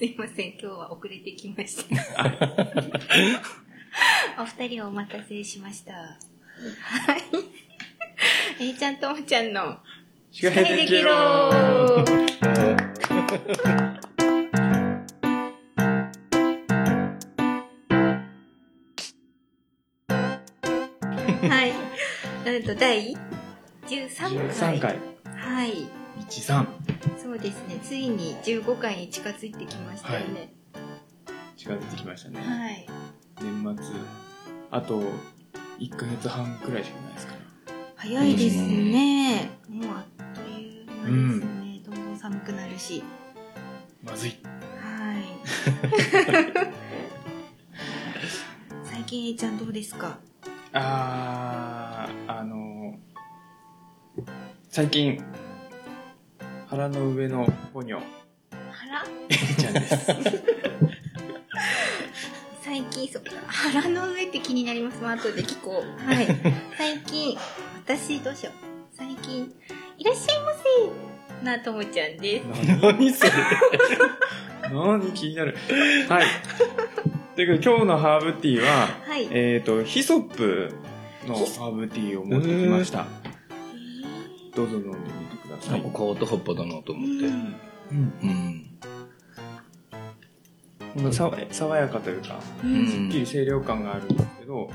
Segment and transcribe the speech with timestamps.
[0.00, 1.94] すいません、今日は遅れてきました。
[4.40, 5.92] お二人お待たせしました。
[5.92, 6.16] は
[7.18, 7.20] い。
[8.60, 9.76] えーちゃんともちゃんの、
[10.30, 12.02] 司会できろは
[21.66, 21.74] い。
[22.46, 23.14] なんと第
[23.86, 24.78] 13回。
[24.78, 24.98] 13回。
[25.36, 26.00] はい。
[26.28, 26.66] 13。
[27.22, 27.78] そうですね。
[27.82, 30.52] ついに15回に近づいてきましたよね。
[31.56, 32.40] 近づいてきましたね。
[32.40, 32.86] はい。
[33.42, 33.94] 年末、
[34.70, 35.02] あと
[35.78, 37.40] 1ヶ月半くらいしかないですから。
[37.96, 39.50] 早いですね。
[39.68, 41.80] もうあっという間ですね。
[41.84, 43.02] どんどん寒くなるし。
[44.02, 44.38] まずい。
[44.80, 45.24] はい。
[48.84, 50.18] 最近、えいちゃんどうですか？
[50.72, 52.94] あー、あの
[54.68, 55.22] 最近、
[56.70, 57.98] 腹の上のポニョ、
[58.70, 59.04] 腹？
[59.28, 60.06] えいちゃんです。
[62.62, 63.32] 最近、そっか。
[63.48, 65.02] 腹の上って気になります。
[65.02, 65.88] まあ、後で聞こう。
[66.08, 66.28] はい。
[66.78, 67.36] 最近、
[67.84, 68.54] 私、どうしよう。
[68.92, 69.52] 最近、
[69.98, 70.52] いらっしゃいま
[71.42, 72.46] せなともちゃんです。
[72.80, 73.32] 何それ
[74.72, 75.56] 何気になる。
[76.08, 76.26] はい。
[77.34, 79.26] ということで今日のハーブティーは、はい。
[79.32, 80.72] えっ、と、ヒソップ
[81.26, 83.08] のハーブティーを持ってきました。
[84.54, 84.98] どうぞ飲んで
[85.60, 85.92] みてくださないん。
[85.92, 87.26] か変わった葉っぱだなと思って。
[87.26, 88.66] うんうん
[91.12, 92.66] 爽爽やかというか、う。
[92.66, 94.70] うんんすっきり清涼感があるんですけど、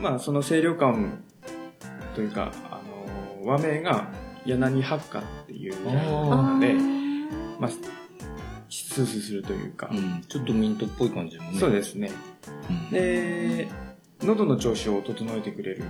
[0.00, 1.22] まあその清涼感
[2.14, 2.82] というか、あ
[3.42, 4.08] の和名が
[4.44, 6.06] 柳八花っていうみたいなあ
[6.54, 10.22] ので、ーまあ、スースーするというか、うん。
[10.28, 11.60] ちょっとミントっぽい感じだもんね。
[11.60, 12.10] そうですね。
[12.68, 12.90] うん。
[12.90, 13.68] で、
[14.22, 15.84] 喉の調子を整えてくれる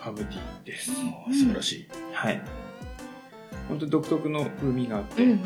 [0.00, 0.92] ハーブティーです。
[0.92, 1.00] 素
[1.48, 1.88] 晴らしい。
[2.12, 2.42] はい。
[3.68, 5.38] 本当独特の風味があって、う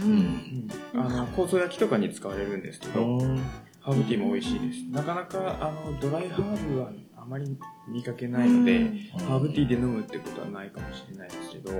[0.94, 3.42] あの、香草焼きとかに使われるんですけど、うん
[3.84, 4.84] ハーブティーも美味しいです。
[4.92, 8.98] なかなか、あの、ドライハーブはあまり見かけないので、うん。
[9.26, 11.72] ハーブティーで飲むってことはないかもしれないですけど、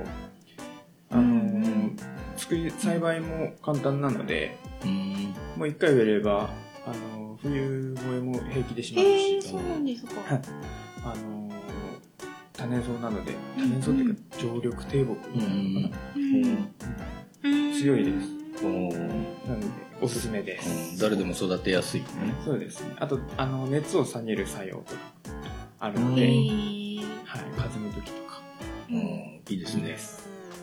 [1.11, 1.97] あのうん
[2.37, 5.35] 作り、栽培も簡単なので、うん。
[5.57, 6.51] もう一回植えれば、
[6.85, 10.35] あの、冬越えも平気でしまうえー、し、そうなんですか。
[10.35, 10.43] はい。
[11.05, 11.52] あの、
[12.63, 15.97] 多年草なので、多年草っていうか、常緑低木なのか
[17.43, 18.29] な、強いです。
[18.65, 19.67] おーなので、
[20.01, 21.01] おすすめです。
[21.01, 22.07] 誰でも育てやすいね。
[22.45, 22.95] そうですね。
[23.01, 25.01] あと、あの、熱を下げる作用とか
[25.81, 26.31] あるので、はい、
[27.57, 28.41] 風の時とか。
[28.89, 28.97] うん。
[28.97, 29.97] いいですね。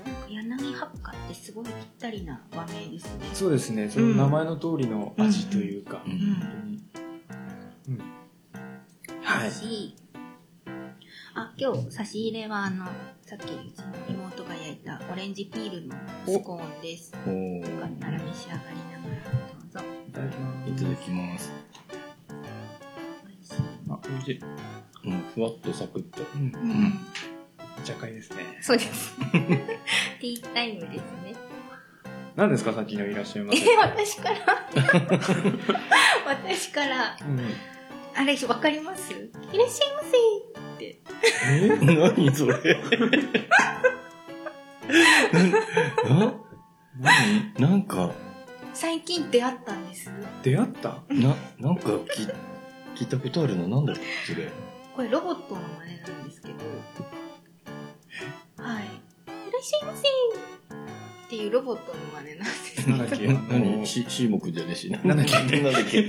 [0.06, 3.26] なんか柳八花ってすごいぴったりな和名ですね。
[3.34, 3.90] そうですね。
[3.90, 6.82] その名前の通りの味というか、うん。
[7.90, 8.02] うん。
[9.22, 10.09] はい。
[11.40, 12.86] し、あ、今日差し入れはあの、
[13.26, 15.96] さっきうちの妹が焼いたオレンジピールの
[16.26, 17.14] スコーンです。
[17.26, 19.90] およかーったら召し上がりながらどうぞ。
[20.08, 20.70] いただきます。
[20.70, 21.52] いただきます。
[23.28, 23.64] 美味しい。
[23.90, 24.40] あ、おいしい。
[25.06, 25.24] うん。
[25.36, 26.24] ふわっとサクッと。
[26.36, 26.42] うん。
[26.42, 27.00] うん。
[27.84, 28.44] 茶会ですね。
[28.62, 29.16] そうです。
[29.18, 31.36] ティータイムですね。
[32.36, 33.60] 何ですかさっきのいらっしゃいませ。
[33.60, 34.38] え、私から？
[36.28, 37.40] 私から、うん。
[38.16, 39.14] あれ、わかります？
[39.14, 39.18] い
[39.58, 40.69] らっしゃいませ。
[40.86, 41.00] え？
[41.80, 42.56] 何それ？
[46.10, 46.34] な、
[47.00, 47.54] 何？
[47.60, 48.12] なんか、
[48.74, 50.10] 最近出会ったんです。
[50.44, 51.02] 出会った？
[51.10, 52.24] な、なんかき
[52.96, 53.68] 聞いたことあるの？
[53.68, 54.04] なんだろう？
[54.26, 54.50] それ。
[54.96, 56.54] これロボットの真似なんですけど、
[58.64, 58.84] はい。
[58.84, 58.88] い
[59.52, 60.04] らっしゃいませ
[61.30, 64.90] っていうロボットの真似なんですなんだっけあの何し、シーモくんじゃねえし。
[64.90, 65.62] なんだっけ？
[65.62, 66.04] なんだっけ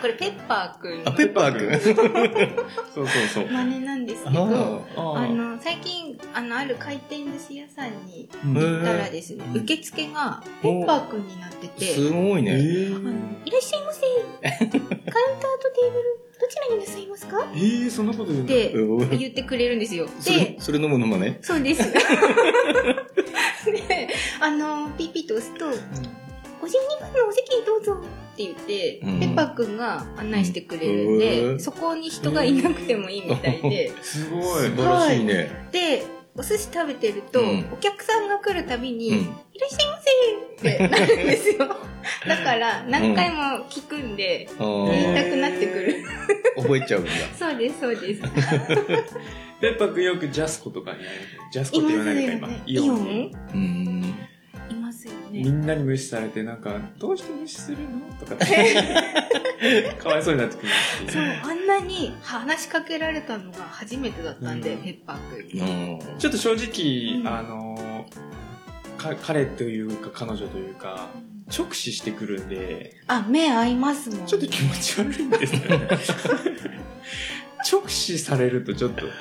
[0.00, 1.70] これペッパーくんあ、のペッパーくん
[2.92, 3.46] そうそうそう。
[3.48, 12.50] 真似なんですけあど、ああの、最近、あの、ある回転寿司屋さんに行ったらですね、うん受付がペッパーくんになってて、すごいえね。
[12.52, 13.10] あーの、
[13.44, 14.00] いらっしゃいませ
[14.42, 17.46] カウンターとテーブル、どちらになさいますか？
[17.54, 18.52] えー、そんなこと言うんだ。
[18.52, 20.08] ってうん言ってくれるんですよ。
[20.18, 21.38] それで、、それ飲むのもね。
[21.42, 21.82] そうです。
[24.42, 25.70] で、あの、ピッピッと押すと、52
[27.00, 34.42] 番のお席にどうぞって言って、うんペッパーくんが案内してくれるんで、うんそこに人がいなくてもいいみたいで、すごい。
[34.68, 35.68] 素晴らしいね。
[35.72, 36.04] で、
[36.34, 41.58] お寿司食べてると、うんお客さんが来るたびに、うんいらっしゃいませって なるんですよ。
[42.26, 46.04] だから、何回も聞くんで、あ言いたーくなってくる。
[46.56, 47.10] 覚えちゃうんだ。
[47.38, 48.22] そうです、そうです。
[49.60, 51.16] ペッパーくんよくジャスコとかにやる。
[51.52, 52.62] ジャスコって言わないのか、今。
[52.66, 53.30] イオン？
[53.54, 54.14] うん。
[54.72, 55.50] いますよみね。
[55.50, 58.00] んなに無視されて、なんか、どうして無視するの？
[58.18, 60.68] とかって、 かわいそうになってくる
[61.08, 65.60] そうあんなに話しかけられたのが初めてだったんで、うんペッパーくんに。
[65.60, 68.06] うんちょっと正直、うんあの
[69.20, 71.08] 彼というか彼女というか、
[71.56, 74.24] 直視してくるんで、あ、目合いますもんね。
[74.26, 75.88] ちょっと気持ち悪いんですよね。
[77.70, 79.12] 直視されるとちょっと、うん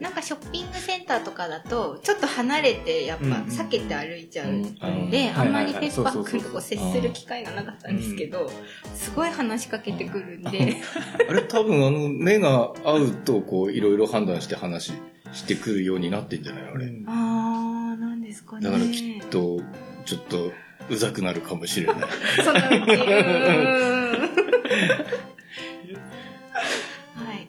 [0.00, 8.50] なんかショッピングセンターとかだと、ちょっと離れてやっぱうん避けて歩いちゃううんので、うんあんまりペッパーそうそうそうくんとこう接する機会がなかったんですけど、
[8.94, 10.76] すごい話しかけてくるんで、
[11.28, 14.92] あれ多分あの、目が合うと、こう、いろいろ判断して話
[15.32, 16.86] してくるようになってんじゃないあれ。
[16.86, 18.64] うんあー、なんですかね。
[18.64, 19.60] だからきっと、
[20.04, 20.52] ちょっと、
[20.90, 21.96] うざくなるかもしれない。
[22.44, 23.02] そのうち。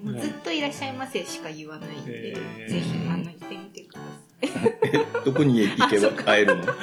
[0.03, 4.05] もうずっといらっしゃいませしか言わないんで、へーぜひ、あの、行ってみてくださ
[5.21, 5.23] い。
[5.23, 6.63] どこに行けば会えるの？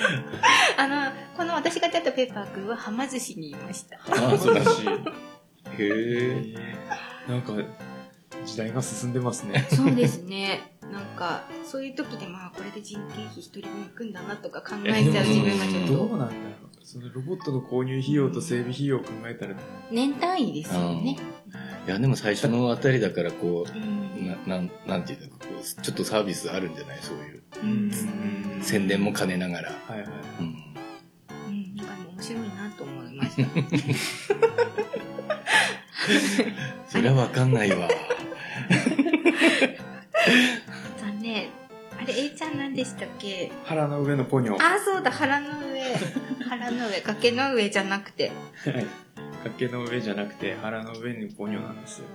[0.78, 3.98] あの、この私が出たペッパーくんは、はま寿司にいました。
[4.08, 4.86] あそうだし。
[4.88, 4.98] へえ
[5.78, 6.88] え。
[7.28, 7.52] ーなんか、
[8.46, 9.66] 時代が進んでますね。
[9.70, 10.72] そうですね。
[10.90, 16.70] なんか、そういう時で、まあ、これで人件費一人分いくんだなとか考えちゃう自分がちょっと、どうなんだろう。
[16.82, 19.54] そのロボットの購入費用と整備費用を考えたら、
[19.92, 21.16] 年単位ですよね。
[21.86, 24.28] いや、でも最初のあたりだから、こうう、ん。
[24.46, 27.42] な、なん、なんていうのか、こう、ちょっとサービスあるんじゃないそういう。
[27.62, 27.90] うん
[28.62, 29.70] 宣伝も兼ねながら。
[29.88, 30.08] はいはい。
[30.40, 30.64] うん。
[31.48, 33.48] うん、なんか面白いなと思いました。
[36.88, 37.88] それはわかんないわ。
[41.00, 41.48] 残念。
[41.98, 43.50] あれ、A ちゃん何でしたっけ？
[43.64, 44.56] 腹の上のポニョ。
[44.56, 45.94] あ、そうだ、腹の上。
[46.48, 48.30] 腹の上、崖の上じゃなくて。
[48.64, 48.86] はい。
[49.44, 52.06] 崖の上じゃなくて、腹の上にポニョなんですよ。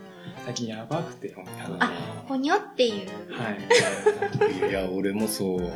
[0.45, 1.91] 最近やばくて、ほんとあ、
[2.27, 3.09] ポニョっていう。
[3.33, 4.69] はい。
[4.69, 5.71] いや、俺もそう。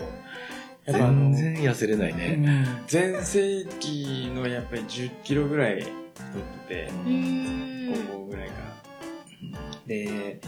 [0.86, 2.66] 全然痩せれないね。
[2.88, 5.92] 全盛期のやっぱり10キロぐらい太っ
[6.68, 8.07] てて、うーん。
[8.07, 8.69] 高校ぐらいから。
[9.88, 10.40] で、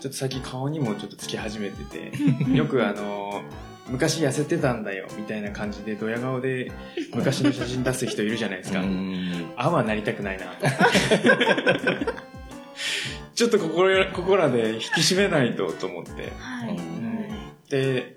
[0.00, 2.12] ちょっと最近顔にもちょっとつき始めてて、
[2.54, 3.42] よくあの、
[3.88, 6.72] 昔痩せてたんだよ、みたいな感じで、ドヤ顔で
[7.14, 8.80] 昔の写真出す人いるじゃないですか。
[8.80, 10.66] うんあはなりたくないなと。
[13.34, 16.32] ちょっとここらここらで引き締めないとと思って。
[16.38, 16.78] はい。
[17.70, 18.14] で、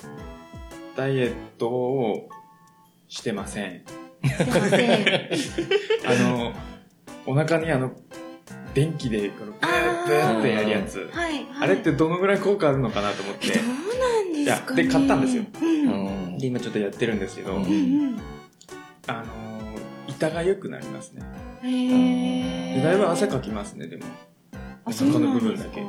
[0.96, 2.30] ダイエットを
[3.08, 3.84] してません。
[4.24, 5.06] すいません。
[6.06, 6.54] あの、
[7.26, 7.92] お腹にあの、
[8.78, 11.10] 電気でこのブーブーってやるやつ。
[11.12, 11.34] はい。
[11.34, 11.46] はい。
[11.62, 13.48] あれってどのぐらい効果あるのかなと思って。
[13.48, 14.84] え、どうなんですかね。
[14.84, 15.46] で買ったんですよ。
[15.60, 15.70] うん。
[15.70, 16.38] うん。
[16.38, 17.70] で今ちょっとやってるんですけど、うんうん。
[17.70, 17.74] う
[18.12, 18.20] ん。
[19.08, 19.26] あの、
[20.08, 21.24] 板が良くなりますね。
[21.64, 22.76] へー。
[22.76, 24.04] でだいぶ汗かきますね、でも。
[24.86, 25.84] あそこの部分だけ。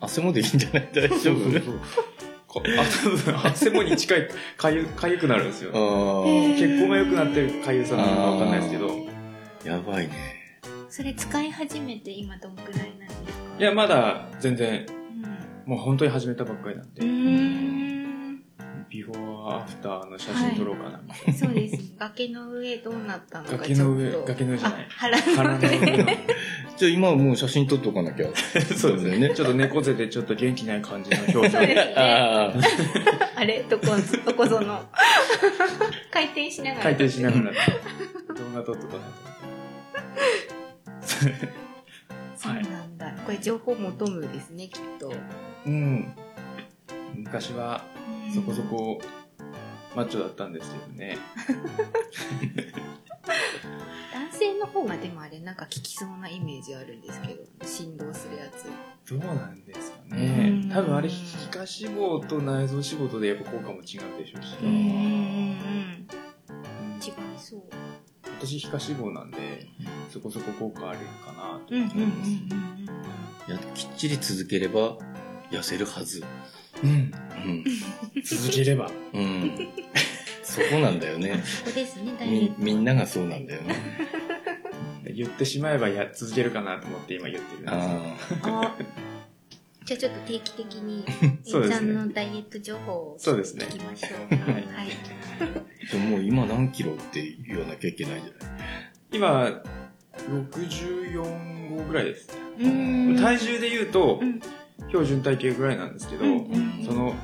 [0.00, 0.88] 汗もでいいんじゃない？
[0.92, 1.36] 大丈夫？
[2.48, 5.70] こあ多分汗もに近いかゆかゆくなるんですよ。
[5.70, 8.88] 血行が良くなってるかゆさなのかわかんないですけど。
[9.64, 10.39] やばいね。
[10.90, 13.44] それ使い始めて今どんくらいなんですか？
[13.60, 14.84] いやまだ全然
[15.66, 17.02] うもう本当に始めたばっかりなんで。
[18.88, 21.00] ビフォーアフターの写真撮ろうかな、
[21.32, 21.94] そうです。
[21.96, 25.78] 崖の上どうなったのか崖の上ちょっと崖の上じゃないあ腹腹のの上。
[26.76, 28.26] じゃあ今はもう写真撮っとかなきゃ。
[28.76, 31.94] そうですねちょっと猫背でちょっと元気ない感じの表情そうですね。
[31.96, 32.54] ああ。
[33.36, 33.62] あれ？
[33.62, 33.86] どこ、
[34.26, 34.82] どこぞの？
[36.10, 36.82] 回転しながら。
[36.82, 37.52] 回転しながら動
[38.56, 39.02] 画撮っとかな
[42.36, 43.12] そうなんだ。
[43.24, 45.12] これ情報求むですね、きっと。
[45.66, 46.14] うん
[47.14, 47.84] 昔は
[48.34, 49.00] そこそこ
[49.94, 51.18] マッチョだったんですけどね
[54.12, 58.66] 男性の方がでもあれなんか効きそうなイメージあるんですけど、振動するやつ。
[59.10, 61.68] どうなんですかうねん多分あれ皮下脂
[61.98, 63.90] 肪と内臓脂肪とでやっぱ効果も違うで
[64.26, 64.56] しょうし。
[64.62, 64.70] うん
[67.02, 67.62] 違いそう。
[68.40, 69.68] 私皮下脂肪なんで
[70.08, 72.30] そこそこ効果あるかなとうんうんうん思います、
[73.50, 74.96] いや、きっちり続ければ
[75.50, 76.24] 痩せるはず。
[76.82, 77.64] うんうん。
[78.24, 79.68] 続ければうん。
[80.42, 81.42] そこなんだよね。
[81.64, 82.54] ここですね、みト。
[82.58, 83.76] みんながそうなんだよね。
[85.14, 87.80] 言ってしまえばや続けるかなと思って今言ってるんですよ
[88.44, 88.76] ああ
[89.84, 94.34] じゃあちょっと定期的に、え そうですねいちゃんのダイエット情報をそうですね聞きましょう。
[94.34, 94.64] はいはい。
[95.40, 95.92] あ。
[95.92, 98.60] でももう今何キロって言わなきゃいけないんじゃない？
[99.12, 99.62] 今
[100.28, 103.16] 64号ぐらいですね。
[103.20, 104.40] 体重で言うと、うん
[104.88, 107.14] 標準体型ぐらいなんですけど、うんうんその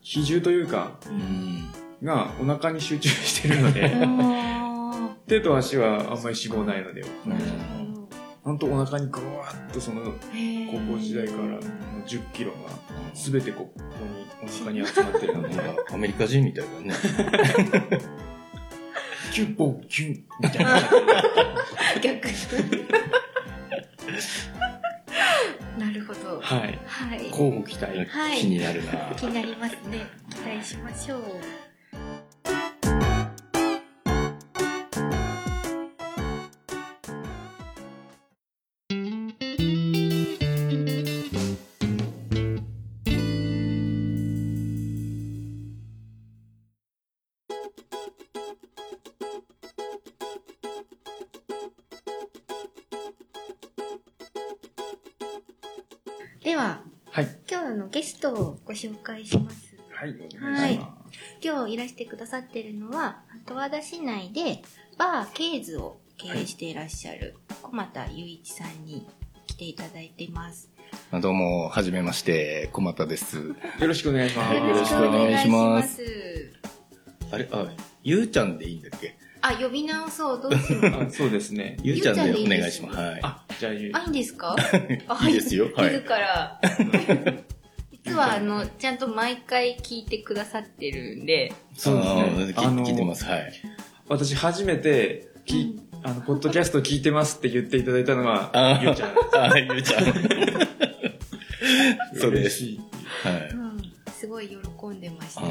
[0.00, 1.70] 比重というかうん。
[2.02, 7.02] がお腹に集中してるので あ手と足はあんまり脂肪ないので、
[8.42, 10.12] ほんとお腹にぐわっとその高
[10.94, 11.60] 校時代からの
[12.06, 12.58] 10キロが
[13.14, 16.94] 全てここにお腹に集まってるのなんでか アメリカ人みたいだね。
[19.32, 20.80] キュッポンキュンみたいな
[22.02, 22.28] 逆。
[25.78, 26.40] なるほど。
[26.40, 27.28] はいはい。
[27.28, 28.92] 交互期待はい気になるな。
[29.16, 30.06] 気になりますね。
[30.30, 31.69] 期待しましょう。
[56.50, 57.28] では、はい。
[57.48, 59.76] 今日のゲストをご紹介します。
[59.88, 60.98] はい、お願いしま
[61.40, 64.60] 今日いらしてくださってるのは、十和田市内で
[64.98, 69.06] バーケーズを経営していらっしゃる小俣雄一さんに
[69.46, 70.68] 来ていただいています。
[71.12, 73.26] あどうも、はじめまして、小俣です。
[73.26, 73.36] す。
[73.36, 73.54] よ
[73.86, 74.54] ろしくお願いします。
[74.56, 76.02] よろしくお願いします
[77.30, 77.48] あれ？
[77.52, 77.70] あ、
[78.02, 79.16] ゆうちゃんでいいんだっけ？
[79.42, 80.42] あ、呼び直そう。
[80.42, 80.86] どうしよう。
[81.06, 81.76] あそうですね。
[81.84, 82.98] ゆうちゃんでお願いします。
[82.98, 83.20] はい。
[83.22, 84.56] あ、じゃあ、いいんですか？
[85.08, 86.58] あいいですよはい自ら。
[88.04, 92.14] 実は、あの、ちゃんと毎回聞いてくださってるんで、そうですね
[92.56, 93.24] 聞あの聞いてます。
[93.26, 93.52] はい。
[94.08, 99.10] 私初めて、き、あの、ポッドキャスト聞いてますって言っていただいたのはあ、ーゆうちゃん。
[99.52, 100.04] あ、ゆうちゃん。
[102.18, 102.64] そうです。
[102.64, 102.80] 嬉しい。
[103.22, 103.48] はい。
[103.50, 105.42] うん、すごい喜んでました。
[105.42, 105.46] あ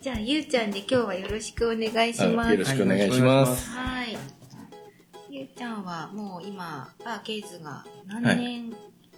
[0.00, 2.48] じゃあ、ゆうちゃんで今日はよろしくお願いします。
[2.48, 3.70] あよろしくお願いします。
[3.70, 4.16] はい。
[5.34, 8.70] ゆうちゃんはもう今、バーケーズが何はい年、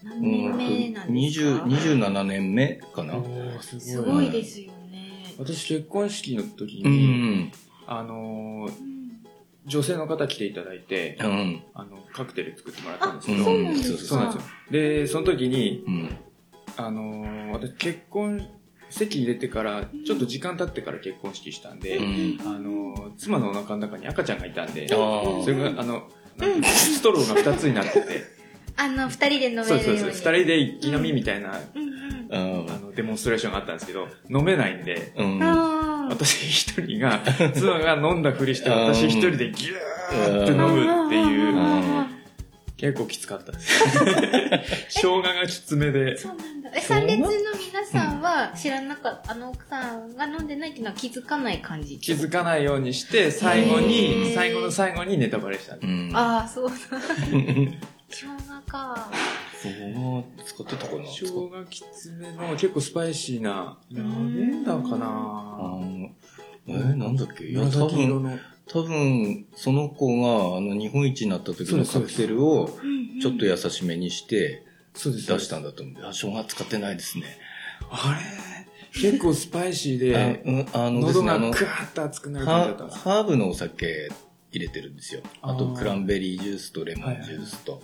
[0.04, 3.14] 何うん年目なんですか、20 27年目かな。
[3.60, 3.80] すごい。
[3.80, 5.34] すごいですよね。
[5.36, 7.06] 私結婚式の時うに、
[7.46, 7.52] ん。
[7.88, 8.94] あのーうん
[9.66, 11.62] 女性の方来ていただいて、うん。
[11.72, 13.98] あの、カクテル作ってもらったんですあ、けど、そうなんですか。
[14.04, 14.50] そうなんですよ。
[14.70, 16.16] で、その時に、うん。
[16.76, 18.46] あのー私結婚、
[18.94, 26.08] 籍入れてから、ちょっと時間経ってから結婚式したんで、うんあのー妻のお腹の中に赤ちゃんがいたんで、それが、あの、
[26.62, 28.22] ストローが2つになってて、
[28.76, 29.66] あの、二人で飲めるように。
[29.66, 32.66] そうそうそう、二人で一気飲みみたいな、うんうん。
[32.68, 35.38] ああの、デモンストレーションがあったんですけど、飲めないんで、うん。
[36.08, 37.20] 私一人が、
[37.54, 42.06] 妻が飲んだふりして、うん私一人でギューって飲むっていう、ん
[42.76, 43.84] 結構きつかったです。
[44.90, 46.70] 生姜がきつめで、そうなんだ。
[46.74, 48.13] え、参列の皆さん
[48.50, 55.74] は知らなかった、あの奥さんが飲んでないっていうのは気づかない感じ気づかないようにして、最後へに、ー最後の最後にネタバレした。
[56.18, 56.74] ああ、そうだ。
[58.10, 59.10] 生姜か。
[59.62, 59.72] そう、
[60.44, 66.08] 使ってたかな生姜きつめの結構スパイシーな、ラベンダーかあなー
[66.66, 67.44] えー、なんだっけ？
[67.44, 68.40] いや、多分。
[68.66, 72.70] 多分、その子が、あの、日本一になった時のカクテルを、
[73.20, 75.26] ちょっと優しめにして、そうです。
[75.26, 76.02] 出したんだと思う。
[76.06, 77.24] あ、生姜使ってないですね。
[77.90, 78.18] あ
[78.94, 79.00] れ？
[79.00, 80.42] 結構スパイシーあで、
[80.92, 82.98] の喉がクワーッと熱くなる感じだったんです。
[83.00, 84.08] ハハーブのお酒
[84.52, 85.20] 入れてるんですよ。
[85.42, 87.82] あと、クランベリージュースとレモンジュースと。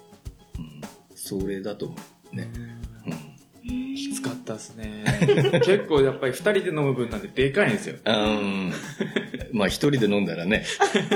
[0.59, 0.81] うん。
[1.17, 1.97] それだと思
[2.33, 2.37] う。
[2.37, 2.49] ね。
[3.07, 3.95] うん。
[3.97, 5.05] きつかったですね。
[5.65, 7.97] 結構やっぱり二人で飲む分なんででかいんですよ。
[8.05, 8.73] あ ー
[9.53, 10.65] まあ、一人で飲んだらね。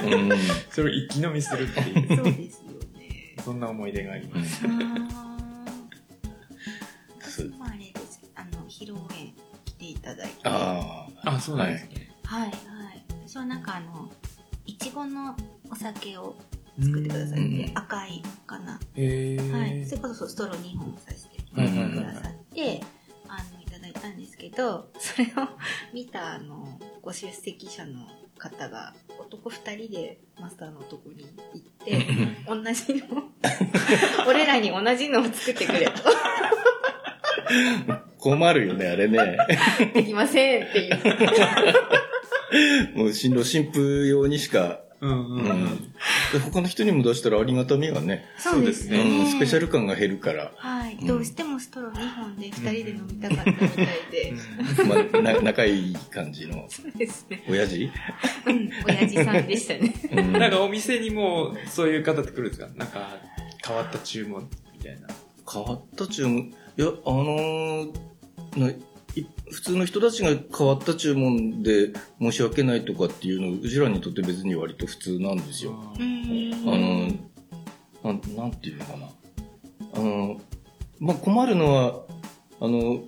[0.05, 0.31] うん。
[0.71, 3.37] それを一気飲みするっていう、そうですよね。
[3.45, 4.63] そんな思い出があります。
[8.85, 9.33] 披露宴
[9.65, 10.35] 来ていただいて。
[10.45, 11.31] ああ。
[11.37, 12.11] あ、そうなんですね。
[12.25, 12.53] はい、はい。
[13.27, 14.11] 私はなんかあの、
[14.67, 15.35] いちごの
[15.71, 16.37] お酒を
[16.81, 18.79] 作ってくださって、うん赤いかな。
[18.95, 19.87] へーはい。
[19.87, 22.83] それこそストロー2本刺してはいはいはいくださって、
[23.29, 25.29] あの、いただいたんですけど、それを
[25.95, 28.07] 見た、あの、ご出席者の
[28.39, 31.25] 方が、男二人でマスターのとこに
[31.55, 32.07] 行って、
[32.47, 33.23] 同じの、
[34.29, 35.93] 俺らに同じのを作ってくれと。
[38.25, 39.37] 困るよね、あれね。
[39.93, 40.99] できませんっていう。
[42.97, 45.95] もう新郎新婦用にしか、うんうん
[46.51, 48.99] 他の人にも出したらありがたみがね、そうですね。
[48.99, 53.69] うん、スペシャル感が減るから、はい、うんどうしてもストロー2本で2人で飲みたかったみたい
[54.11, 54.33] で。
[55.13, 57.45] まあ、な仲いい感じの、そうですね。
[57.47, 57.91] 親父？
[58.47, 59.95] うん、親父さんでしたね。
[60.13, 62.69] うん なんかお店にもそういう方って来るんですか？
[62.75, 63.19] なんか
[63.67, 65.09] 変わった注文みたいな。
[65.53, 66.53] 変わった注文、い
[66.83, 68.14] や、あのー
[69.51, 75.73] 普通の人たちが変わった注文で申し訳ないとかっていうの、うちらにとって別に割と普通なんですよ。
[75.73, 77.09] あの、
[78.03, 79.09] なん、なんていうのかな。
[79.95, 80.41] あの、
[80.99, 82.03] まあ、困るのは、
[82.61, 83.05] あの、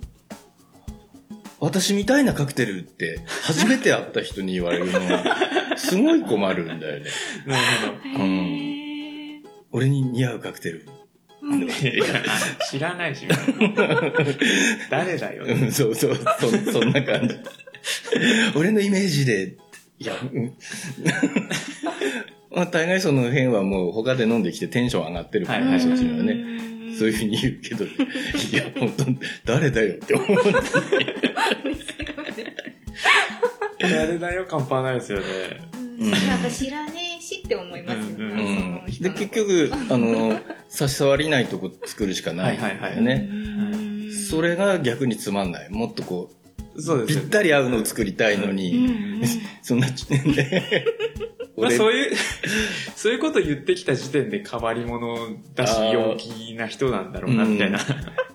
[1.59, 5.23] 私みたいなカクテルって初めて会った人に言われるのは、
[5.75, 7.09] すごい困るんだよね。
[7.45, 7.63] なる
[8.13, 8.23] ほど。
[8.23, 10.87] へー俺に似合うカクテル。
[11.49, 11.69] うん いや
[12.69, 13.25] 知らないし、
[14.89, 15.45] 誰だよ。
[15.45, 17.35] うんそうそう、そ、そんな感じ。
[18.55, 19.55] 俺のイメージで、
[19.99, 20.53] いや、う ん
[22.51, 26.33] まあ、大概その辺はもう他で飲んできてテンション上がってるから、はいはいそっちのはね。
[26.33, 27.89] んそういうふうに言うけど、い
[28.53, 28.91] や、本
[29.45, 30.27] 当誰だよって思う。
[33.79, 35.25] 誰だよ、カンパないですよね。
[35.99, 38.06] うんなんか知らねえしって思いますよね。
[38.37, 40.39] うんで、の結局、あの、
[40.69, 43.27] 差し障りないとこ作るしかないんだよはいはいね。
[43.31, 43.87] うん
[44.29, 45.69] それが逆につまんない。
[45.69, 46.31] もっとこ
[46.75, 47.19] う、そうです。
[47.21, 49.21] ぴったり合うのを作りたいのうんに、うん
[49.61, 50.85] そんな時点で、
[51.57, 52.15] まあそういう、
[52.95, 55.17] そういうこと言ってきた時点で変わり者
[55.55, 57.79] だし、陽気な人なんだろうな、みたいな。
[57.79, 57.81] い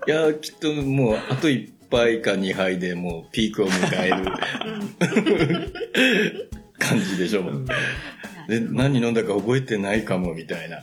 [0.07, 4.11] や、きっともう、あと1杯か2杯でもうピークを迎え
[6.41, 6.51] る
[6.83, 7.43] 感じでしょ。
[7.43, 7.67] うん
[8.49, 10.83] で、何飲んだか覚えてないかもみたいな。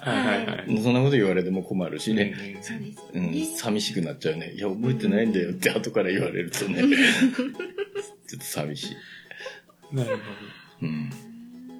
[0.82, 2.58] そんなこと言われても困るしね。
[2.62, 3.20] そう。
[3.20, 4.54] ん、寂しくなっちゃうね。
[4.54, 6.82] いや、覚えてないんだよって後から言われるとね。
[8.28, 8.96] ちょっと寂し
[9.92, 9.96] い。
[9.96, 10.22] なるほど。
[10.84, 11.10] うん。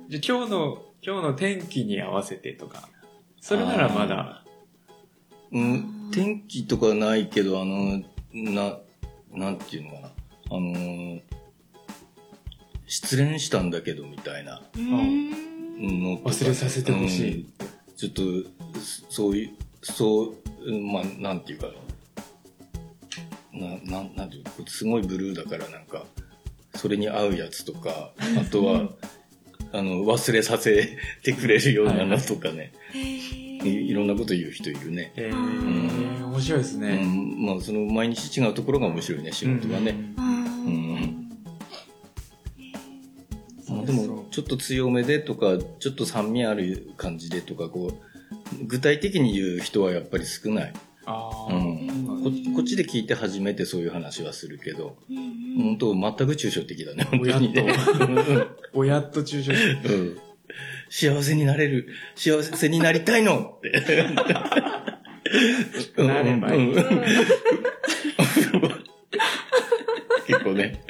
[0.10, 2.90] じゃあ今日の、今日の天気に合わせてとか、
[3.40, 4.44] それならまだ、
[5.52, 8.78] うん、天気とかないけど、あの、な、
[9.32, 10.08] なんていうのかな。
[10.52, 11.20] あの、
[12.90, 14.62] 失恋したんだけどみたいな。
[14.76, 15.30] うん。
[16.04, 17.42] のとか忘れさせてほしい。
[17.42, 17.54] うん。
[17.96, 18.22] ちょっと、
[18.80, 19.50] そそういう、
[19.84, 21.68] そう、うんまあ、なんていうか、
[23.54, 23.68] な、
[24.00, 26.04] なん、なんていうか、すごいブルーだからなんか、
[26.76, 28.90] それに合うやつとか、あとは、
[29.72, 35.12] あの、忘れさせてくれるようなのとかね、いいろんなこと言う人いるね。
[35.16, 37.04] えうー、面白いですうね。
[37.04, 40.09] ん、まあ、その毎日違うところが面白いね、仕事がね。
[44.40, 50.74] ちょっと強めでとか、ちょっと酸味ある感じでとか、こう、具体的に言う人はやっぱり少ない。
[51.06, 52.08] うん。
[52.24, 57.74] ここっちで聞いて初めてそういう話はするけど、うん本当全く抽象的だね、本当親にね。
[58.72, 59.94] と、親と抽象的。
[59.94, 60.18] うん。
[60.90, 63.72] 幸せになれる、幸せになりたいのって。
[66.02, 66.74] なればいい
[70.30, 70.84] 結構ね、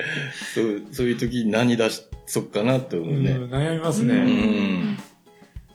[0.53, 3.31] そう、そういう時に何出しそっかなって思うね。
[3.31, 4.15] うん悩みますうね。
[4.15, 4.97] ん。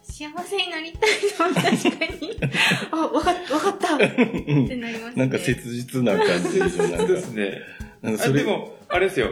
[0.03, 2.39] 幸せになりたいのは確かに。
[2.93, 5.17] あ、わかった、わかったってなりますね。
[5.17, 7.07] なんか切実な感じでしょ、なんか。
[7.07, 7.61] ですね。
[8.03, 9.29] あなんかそれでも、あれですよ。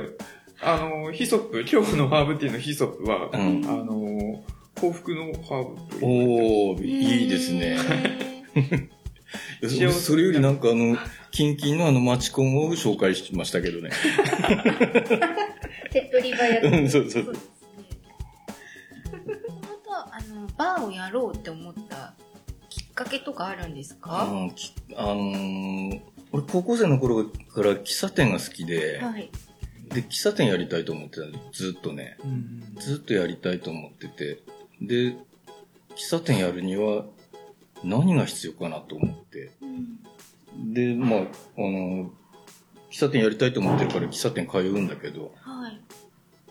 [0.63, 4.43] あの、ヒソップ、今日のハーブティーのヒソップは、うんあの、
[4.81, 6.07] 幸福のハーブ。
[6.07, 7.77] おー、いいですね。
[8.55, 10.97] へ幸せそれよりなんかあの、
[11.33, 13.91] キンキンのあのマチコンを紹介しましたけどね。
[13.91, 15.19] ー
[15.91, 16.67] 手っ取り早く。
[16.69, 17.39] うんそうそうですね。
[19.13, 19.17] あ
[19.85, 22.15] と、あの、バーをやろうって思った
[22.69, 26.01] きっかけとかあるんですあかの、きあのー
[26.35, 29.29] 俺高校生の頃から喫茶店が好きで、はい。
[29.89, 34.39] で、喫茶店やりたいと思ってたんで、ずっとね、うんずっとやりたいと思ってて、
[34.81, 34.95] で、
[35.95, 37.05] 喫茶店やるには
[37.85, 39.99] 何が必要かなと思って、うん
[40.57, 41.25] で、まあ、あ
[41.61, 42.11] の、
[42.91, 45.81] 喫茶店やりたいと思ってるから喫茶店通うんだけど、はい。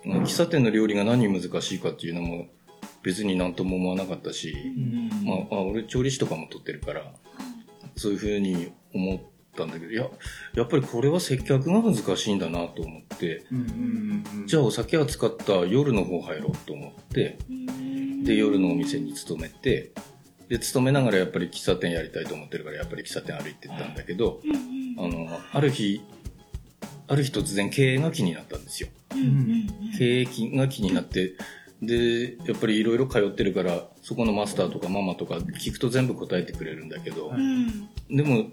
[0.04, 2.48] 喫茶店の料理が何に難しいかっていうのも
[3.04, 5.10] 別になんとも思わなかったし、うん。
[5.26, 7.12] まあ、あ俺調理師とかも取ってるから、
[7.96, 9.20] そういうふうに思っ
[9.56, 10.10] たんだけど、いや、
[10.54, 13.44] やっぱりこれは接客が難しいんだなと思って、
[14.46, 17.38] じゃあお酒扱った夜の方入ろうと思って、
[18.24, 19.92] で、夜のお店に勤めて、
[20.52, 24.42] で、勤めながらやっぱり喫茶店やりたいと思ってるから、やっぱり喫茶店歩いてったんだけど、
[24.98, 26.02] あの、ある日、
[27.08, 28.90] ある日突然経営が気になったんですよ。
[29.98, 30.26] 経営
[30.58, 31.36] が気になって、
[31.82, 37.32] で、やっぱりいろいろ通ってるから、そこのマスターとかママとか聞くと全部答えてくれるんだけど、
[38.10, 38.48] でも、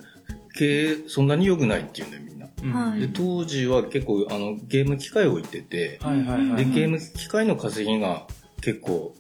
[0.57, 2.47] 経営そんなに良くないっていうんだよ、みんな。
[2.63, 6.65] うんはいで、当時は結構、あの、ゲーム機械を置いてて、はいはいはい。
[6.65, 8.29] で、ゲーム機械の稼ぎが
[8.61, 9.17] 結構、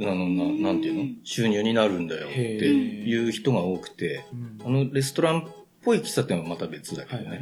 [0.00, 1.10] あの、ななんていうの？
[1.24, 2.28] 収入になるんだよ。
[2.28, 4.66] っていう人が多くて、うん。
[4.66, 5.44] あの、レストランっ
[5.82, 7.28] ぽい喫茶店はまた別だけどね。
[7.28, 7.40] はい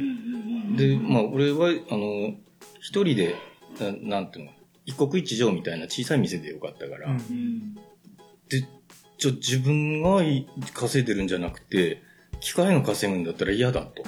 [0.75, 2.35] で、まあ、俺は、あの、
[2.79, 3.35] 一人で、
[3.79, 4.51] ななんていうの、
[4.85, 7.75] 一国一城みたいな小さい店でよかったから、うん。
[8.47, 8.65] で、
[9.17, 12.01] ちょ、自分がい稼いでるんじゃなくて、
[12.39, 14.03] 機械が稼ぐんだったら嫌だと。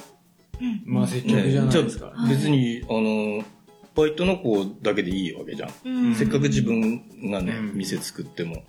[0.86, 2.14] まあ接客じゃないですか。
[2.16, 3.44] じゃあ別に、あの、
[3.96, 6.16] バイトの子だけでいいわけじゃん。
[6.16, 7.74] せっかく自分がね、うん。
[7.76, 8.64] 店作っても、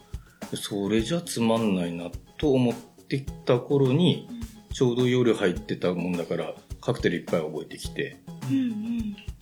[0.54, 4.28] それじゃつまんないなと思ってきた頃に、
[4.72, 8.16] ちょうど夜入ってたもんだから、カクテルいっぱい覚えてきて、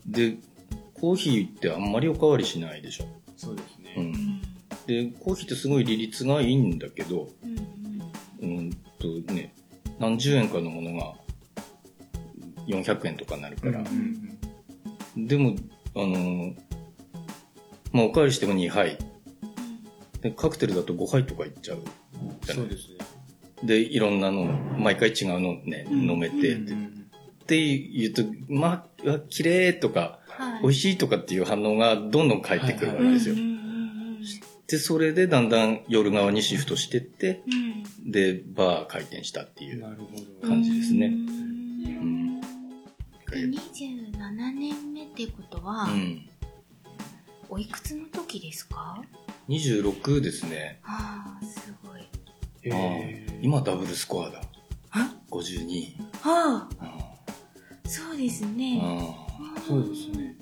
[0.07, 0.37] で、
[0.95, 3.07] コーヒーってあんまりおかわりしないでしょ。
[3.37, 3.95] そうですね。
[3.97, 4.41] うん。
[4.87, 7.29] で、コーヒーってすごい利率がいいんだけど、
[8.41, 9.55] うんとね、
[9.99, 11.15] 何十円かのものが
[12.69, 15.27] 400円とかになるから、うん。
[15.27, 15.57] でも、
[15.95, 16.55] あのー
[17.93, 18.99] まあ、おかわりしても2杯。
[20.21, 21.83] で、カクテルだと5杯とかいっちゃう。
[22.45, 22.99] そうですね。
[23.65, 24.45] で、いろんなの、
[24.79, 26.89] 毎回違うのね、飲めて、うん
[27.43, 30.21] って言うと、まあ、綺麗とか、
[30.63, 33.35] 美味ししいとかっていう反応がどんどん返ってくるわけですよ。
[34.69, 37.43] で、それでだんだん夜側にシフトしてって、
[38.07, 40.49] で、バー開店したっていうなるほど。
[40.49, 41.07] 感じですね。
[41.07, 42.41] うん。
[43.33, 46.29] 27年目ってことは、うん。
[47.49, 49.03] おいくつの時ですか
[49.49, 50.81] ？26ですね。
[50.85, 52.01] ああ、すごい。
[52.65, 54.41] えああ今ダブルスコアだ。
[55.31, 55.97] 52。
[56.25, 57.15] ああ、あ
[57.85, 58.81] そうですね。
[58.83, 59.27] あ
[59.67, 60.37] そうですね。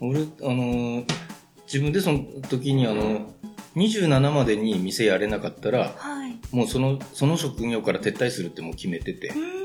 [0.00, 1.06] 俺、あのー
[1.66, 2.18] 自分でその
[2.50, 3.32] 時にあの、
[3.76, 6.38] 27までに店やれなかったら、はい。
[6.50, 9.32] もうその、その職業から撤退するってもう決めててう。
[9.32, 9.61] ー。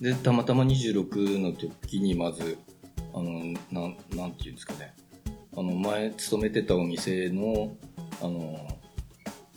[0.00, 2.58] で、たまたま26の時にまず、
[3.14, 3.40] あの、
[3.72, 4.94] なん、なんていうんですかね。
[5.56, 7.76] あの、前勤めてたお店の、
[8.20, 8.68] あの、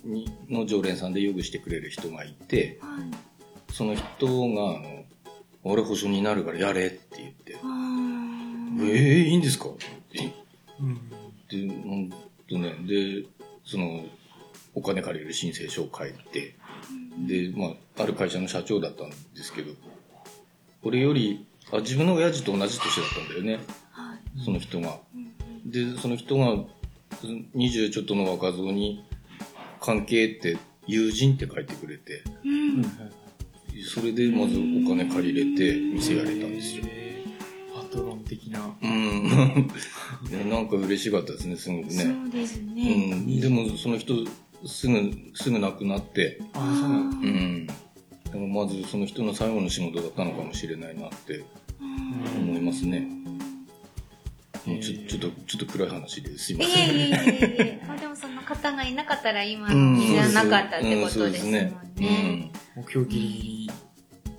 [0.06, 3.74] に、の常連さんでヨグしてくれる人がいて、はい。
[3.74, 4.06] その人
[4.56, 5.04] が、あの、
[5.64, 7.58] 俺保証になるからやれって言って、
[8.82, 9.66] ええいいんですか？
[9.70, 10.34] って
[10.80, 11.68] うん。
[11.68, 12.10] で、ほん
[12.50, 13.26] とね、で、
[13.66, 14.06] その、
[14.74, 16.56] お金借りる申請書を書いて、
[17.28, 19.74] で、まあ、ある会社の社長だったんですけど、
[20.84, 23.60] 俺より、あ、自分の親父と同じ年だったんだよね、
[23.92, 24.44] はい。
[24.44, 25.00] その人が。
[25.16, 25.30] うん
[25.66, 26.56] で、その人が、
[27.56, 29.04] 20ちょっとの若造に、
[29.82, 32.84] 関係って、友人って書いてくれて、うん。
[33.86, 36.84] それでまずお金借りれて、店やれたんですよ。
[36.86, 38.76] へーパトロン的な。
[38.82, 39.70] うん。
[40.50, 42.16] なんか嬉しかったですね、すごくそね。
[42.28, 43.16] うですうね。
[43.16, 43.40] ん。
[43.40, 44.14] でも、その人、
[44.66, 47.18] すぐ、すぐ亡くなって、ああ、そうなんだ。
[47.18, 47.68] うん。
[48.32, 51.44] でもまずその人の最後の仕事だったのかもしれないなって
[52.38, 53.08] 思いますね。
[54.66, 56.90] もうちょちょっと、ちょっと暗い話ですいまいせん。
[56.90, 57.12] えいえいえい
[57.60, 57.82] え。
[57.88, 61.74] まあでもその方がいなかったら今じゃなかったってことそうですもんね。
[62.76, 63.70] 目標ギリギ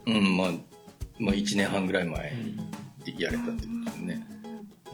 [0.06, 0.16] うん。
[0.16, 0.52] うん、まあ、
[1.18, 2.36] まあ1年半ぐらい前
[3.04, 3.16] リ。
[3.16, 4.26] でやれたってことですね。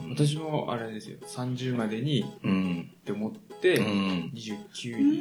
[0.09, 2.89] 私もあれですよ、30までにうん。
[3.01, 4.31] って思って、うん。
[4.33, 5.19] 29に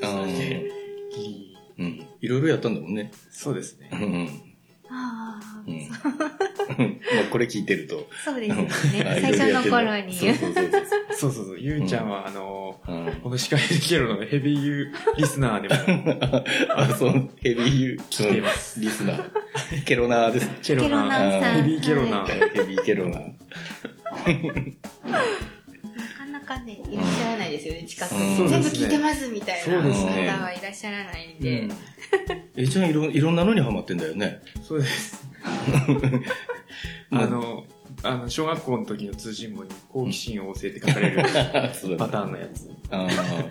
[0.00, 0.22] うん。
[0.22, 0.70] あギーリ
[1.16, 1.47] ギリ。
[1.78, 2.06] うん。
[2.20, 3.12] いろいろやったんだもんね。
[3.30, 3.96] そうですねう。
[3.96, 4.28] ん。
[4.90, 5.70] ああう、
[7.30, 8.08] これ聞いてると。
[8.24, 8.68] そうですよね。
[9.06, 10.14] あ最初の頃に。
[10.14, 10.34] そう
[11.14, 18.80] そうそうゆうちゃんは、あの、うんこの司会できるのヘビーユーリスナーでも あ、そう、ヘビーユー、来てます。
[18.80, 19.84] リスナー。
[19.84, 20.50] ケロナーです。
[20.62, 21.62] ケロナナー。
[21.62, 22.54] ヘビーケロナー。
[22.54, 23.34] ヘビーケロナー。
[26.48, 28.48] なかなかね、いらっしゃらないですよね、近くうんに。
[28.48, 31.72] 全部聞いてますみたいな方はいらっしゃらないんうでん。
[32.56, 34.40] えちゃんいろ、いろんなのにハマってんだよね。
[34.62, 35.28] そうです。
[37.10, 37.64] あの、
[38.02, 41.22] あの、小学校の時の通信簿に好奇心旺盛って書かれる
[41.98, 42.70] パターンのやつ。
[42.90, 43.50] あー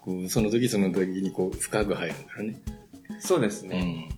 [0.00, 2.60] こうその時その時にこう深く入るんだよね。
[3.20, 4.08] そうですね。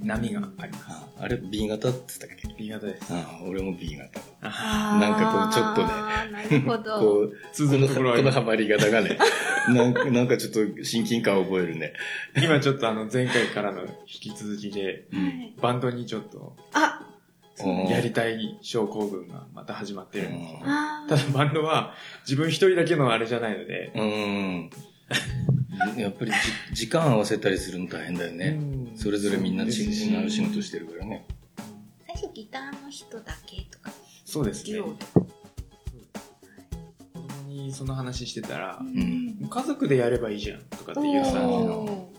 [0.00, 0.06] うん。
[0.06, 0.84] 波があります。
[0.88, 3.12] ああれ B 型って言ったっけ？B 型です。
[3.12, 4.20] あー俺も B 型。
[4.42, 5.88] ああーなんかこうちょっとね
[6.32, 7.00] なるほど。
[7.00, 9.18] こう、続このこのハマり方がね、
[9.68, 11.92] なんかなんかちょっと親近感を覚えるね。
[12.36, 17.00] 今ちょっとあの前回からの引き続きで、はいバンドにちょっとあ、
[17.64, 20.60] うんやりたい症候群がまた始まってるんですよ。
[20.62, 24.70] あただバンドは自分一人だけのあれじゃないので、うん。
[25.96, 26.32] やっぱり
[26.72, 28.58] じ時間合わせたりするの大変だよね。
[28.60, 31.24] うんそれぞれみんな違そう仕事してるからね。
[32.06, 33.92] 最初ギターの人だけとか、
[34.24, 34.80] そうですね。
[37.72, 42.10] その話してたら、ん家族でやればいいじゃんとかって言うさ、お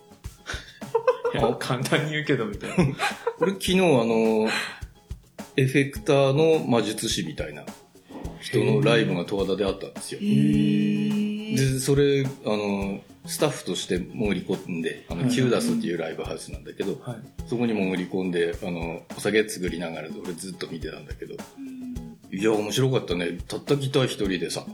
[1.34, 2.76] いや簡単に言うけどみたいな。
[3.40, 4.48] 俺昨日あの、
[5.58, 7.66] エフェクターの魔術師みたいな
[8.42, 10.20] 人のライブが十和田であったんですよ。
[11.56, 11.74] ー。
[11.74, 17.18] で、それ、あの、スタッフとして潜り込んで、あの、はいキューダスっていうライブハウスなんだけど、はい。
[17.48, 21.36] そこに潜り込んで、あの、お酒作りながら俺ずっと見てたんだけど、
[22.32, 23.38] いや、面白かったね。
[23.48, 24.66] たったギター一人でさ。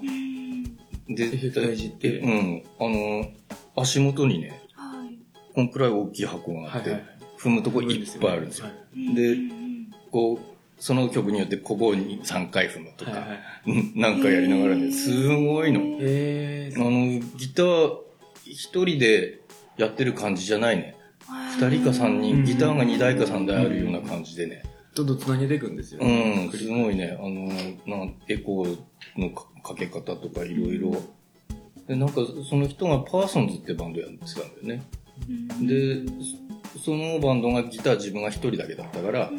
[1.08, 2.64] で、エフェクターいじってうん。
[2.80, 3.32] あの、
[3.76, 5.18] 足元にね、はい。
[5.54, 7.16] こんくらい大きい箱があって、はいはいはい。
[7.40, 8.66] 踏むとこいっぱいあるんですよ。
[8.66, 8.76] はい
[9.16, 9.38] で
[10.12, 13.40] こう、その曲によって小棒に3回踏むとか、はいはい。
[13.68, 15.82] うんなんかやりながらね、すごいの。
[16.02, 17.98] へあの、ギター
[18.46, 19.42] 一人で
[19.78, 20.96] やってる感じじゃないね。
[21.60, 24.64] 二人か三人、ギターが2台か3台あるような感じでね。
[24.94, 26.46] どんどん繋げていくんですようね。
[26.46, 27.18] ん、すごいね。
[27.20, 28.78] あの、なんエコー
[29.18, 30.96] のかかけ方とかいろいろ。
[31.88, 34.84] で、なんかその人がパーソンズってバンドやってたんだよね。
[35.62, 36.04] で、
[36.78, 39.32] そそのバンドがギター自分が一人だけだったから、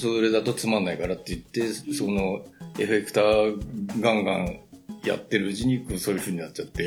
[0.00, 2.44] それだとつまんないからって言って、その
[2.78, 4.60] エフェクターガンガン
[5.04, 6.86] やってるうちにこうそういう風になっちゃって、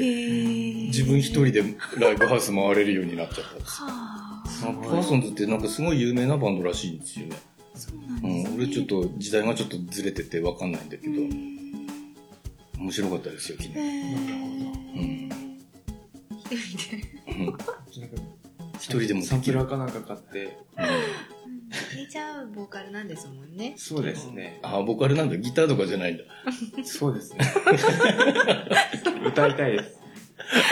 [0.88, 1.64] 自分一人で
[2.00, 3.82] ライブハウス回れるようになっちゃったんです。
[3.82, 7.36] はあ、あパーソンズってなんかすごい有名なバンドらしいんですよね。
[7.76, 8.56] そうなんうですね。
[8.56, 11.14] ん、俺ちょっと時代がちょっとずれててわかんないんだけど、
[12.80, 13.80] 面白かったですよ、昨日。
[16.32, 17.14] 一人で。
[17.30, 17.58] うん
[18.84, 20.58] 一人でもできるサンプラーかなんか買って。
[21.98, 23.74] えじゃあ、ボーカルなんですもんね。
[23.78, 24.60] そうですね。
[24.62, 25.38] あ、ボカルなんだ。
[25.38, 26.24] ギターとかじゃないんだ。
[26.84, 27.40] そうですね。
[29.26, 30.00] 歌いたいです。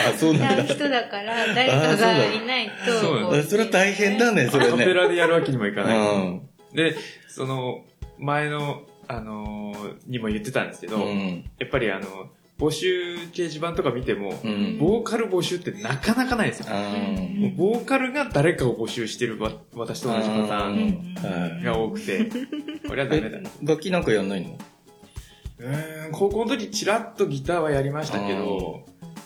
[0.08, 0.62] あ、そうなんだ。
[0.64, 2.92] 歌う人だから、誰かがいないと。
[3.00, 4.94] そうなんだそれは大変だね、それカペね。
[4.94, 5.98] ラでやるわけにもいかうない。
[6.28, 6.48] ん。
[6.74, 6.94] で、
[7.28, 7.84] その、
[8.18, 11.44] 前の、あのーにも言ってたんですけど、うん。
[11.58, 12.30] やっぱりあの、
[12.62, 14.78] 募集掲示板とか見ても、うん。
[14.78, 16.66] ボーカル募集ってなかなかないですよ。
[17.56, 21.64] ボーカルが誰かを募集してるわ私と同じパターうんンはい。
[21.64, 22.30] が多くて、
[22.86, 23.40] これはダメだ。
[23.40, 23.50] な。
[23.62, 24.56] 楽器なんかやんないの？
[25.58, 28.84] うーん、高校の時チラッとギターはやりましたけど、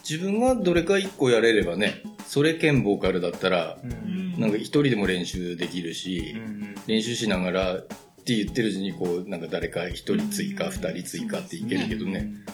[0.08, 4.34] 自分がどれか一個やれればね、それ兼ボーカルだったら、ううん。
[4.36, 6.74] んなんか一人でも練習できるうし、ん。
[6.86, 7.86] 練習しながらっ
[8.24, 12.44] て言ってるうちにこう、なんか誰か一人追加、うん二人追加っていけるけどね、うん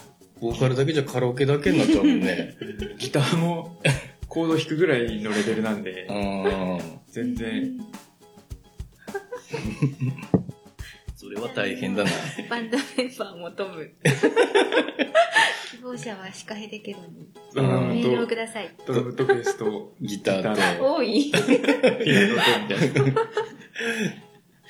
[0.42, 2.56] ボーカルだけじゃカラオケだけになっちゃうもんね。
[2.98, 3.80] ギターも
[4.26, 6.80] コード弾くぐらいのレベルなんでう、ん。
[7.06, 7.78] 全然、
[11.14, 12.10] それは大変だな。
[12.50, 13.92] バンドメンバー求む。
[15.70, 18.70] 希望者はシカヘデケロにメールをとください。
[18.84, 20.94] ドラムとベースとギターと。
[20.96, 21.30] 多い。
[21.30, 21.60] ピアノとみ
[22.68, 23.28] たいな。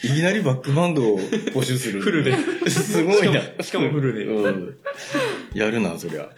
[0.02, 2.00] いきなりバックバンドを募集する。
[2.02, 2.36] フルで。
[2.68, 3.42] すごいな。
[3.62, 4.24] しかもフルで。
[4.24, 4.78] うん。
[5.54, 6.28] やるな、そりゃ。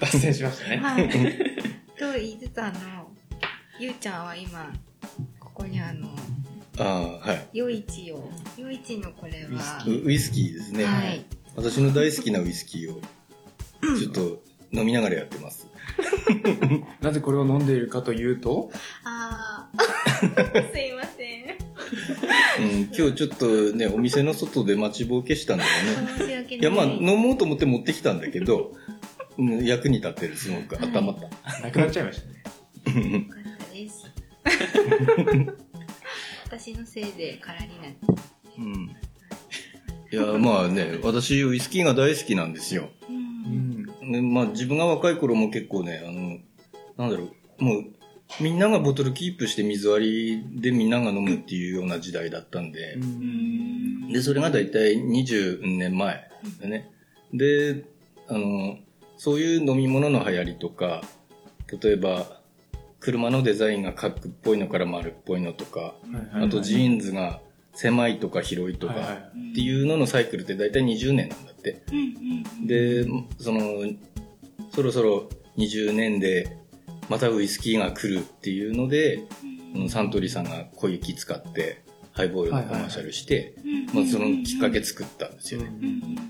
[0.00, 0.76] 脱線しましたね。
[0.76, 1.08] はい。
[1.98, 3.10] と言いつつあの、
[3.78, 4.72] ゆうちゃんは今、
[5.38, 6.08] ここにあの、
[6.78, 7.48] ああ、はい。
[7.52, 10.84] 夜市を、夜市のこれは、ウウイスキーですね。
[10.84, 11.24] はい。
[11.56, 13.00] 私の大好きなウイスキーを、
[13.98, 14.42] ちょっと
[14.76, 15.68] 飲みながらやってます。
[17.00, 18.70] なぜこれを飲んでいるかというと、
[19.04, 21.46] あー、 すいません。
[22.58, 25.70] うん、今日ちょっとね、お店の外で待ちぼうけしたんだよ
[26.26, 26.46] ね。
[26.50, 26.54] い。
[26.56, 28.72] いや、まあ、飲もうと思って持ってきたんだけど、
[29.38, 30.76] うん役に立ってる、すごく。
[30.76, 31.62] 頭った。
[31.62, 33.28] なくなっちゃいましたね。
[36.44, 37.98] 私のせいで空になって。
[38.58, 38.96] うん。
[40.12, 42.88] いや、まあね、私、ウイスキーが大好きなんですよ。
[43.46, 44.06] う。
[44.06, 44.34] うん。
[44.34, 46.38] まあ自分が若い頃も結構ね、あの、
[46.96, 47.84] なんだろう、もう、
[48.40, 52.98] みんながボトルキープして水割りでみんなが飲むっていうような時代だったんで、
[54.12, 56.28] で、それがだいたい20年前
[56.60, 56.90] でね。
[57.32, 57.84] で、
[58.28, 58.78] あの、
[59.16, 61.02] そういう飲み物の流行りとか、
[61.80, 62.40] 例えば、
[63.00, 65.94] 車のデザインが角っぽいのから丸っぽいのとか、
[66.32, 67.40] あとジーンズが
[67.72, 71.52] 狭いとか広いとかっていうののサイクルってだいたい20年なんだ
[72.66, 73.04] で、
[73.38, 73.60] その、
[74.74, 76.56] そろそろ20年で、
[77.08, 79.22] またウイスキーが来るっていうので、
[79.88, 83.54] サントリーさんが小雪使って、ハイボールのコマーシャルして、
[83.92, 85.70] まあ、そのきっかけ作ったんですよね。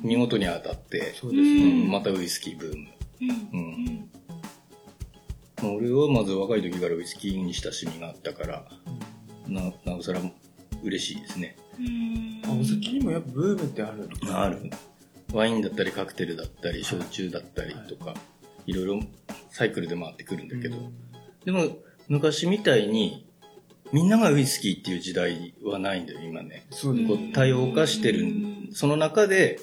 [0.03, 1.85] 見事に当たって、そうですうね。
[1.87, 2.87] んまたウイスキーブーム。
[3.53, 4.11] うんうん
[5.63, 8.65] まあ俺はまず若い時からウイスキーに親しみがあったから、
[9.49, 10.21] ななおさら
[10.83, 11.57] 嬉しいですね。
[12.45, 14.71] あお酒にもやっぱブームってあるのある。
[15.33, 18.15] ワインだったりカクテルだったり焼酎だったりとか、
[18.67, 18.73] い。
[18.73, 19.01] ろいろ
[19.51, 20.77] サイクルで回ってくるんだけど、
[21.45, 23.27] でも昔みたいに
[23.93, 26.67] みんながウイスキーっていう時代はないんだよ今ね。
[26.71, 28.27] そうこう多様化してる
[28.73, 29.59] その中で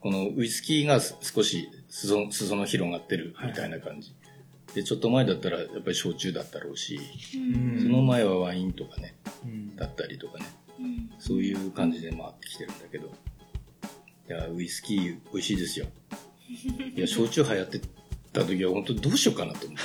[0.00, 4.14] このウイスキーが少し裾裾の広がってるみたいな感じ、
[4.74, 7.00] でちょっと前だったらやっぱり焼酎だったろうし、
[7.34, 7.82] うん。
[7.82, 9.76] その前はワインとかねうん。
[9.76, 10.46] だったりとかね。
[11.18, 13.10] そういう感じで回ってきてるんだけど。
[14.28, 15.86] いや、ウイスキー美味しいですよ。
[16.96, 17.80] いや、焼酎流行って
[18.32, 19.84] た時は本当どうしようかなと思って。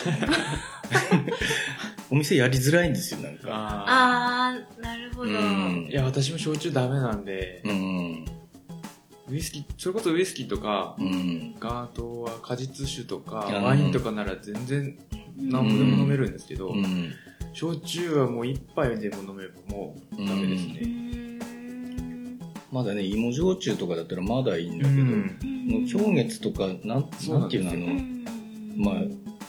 [2.10, 3.50] お店やりづらいんですよ、なんか。
[3.52, 5.32] ああー、なるほど。
[5.32, 8.26] うんーいや、私も焼酎ダメなんで、うん。
[9.30, 11.56] ウイスキー、それこそウイスキーとか、うん。
[11.62, 14.98] あとは果実酒とか、うんワインとかなら全然
[15.38, 17.14] 何個でも飲めるんですけど、うん。
[17.54, 20.82] 焼酎はもう一杯でも飲めばもうダメですうね。
[22.72, 25.38] んまだね、芋焼酎とかだったらまだいいんだけど、うん。
[25.92, 27.88] 氷月とか、なん、なんていうの、あの、
[28.78, 28.96] まあ、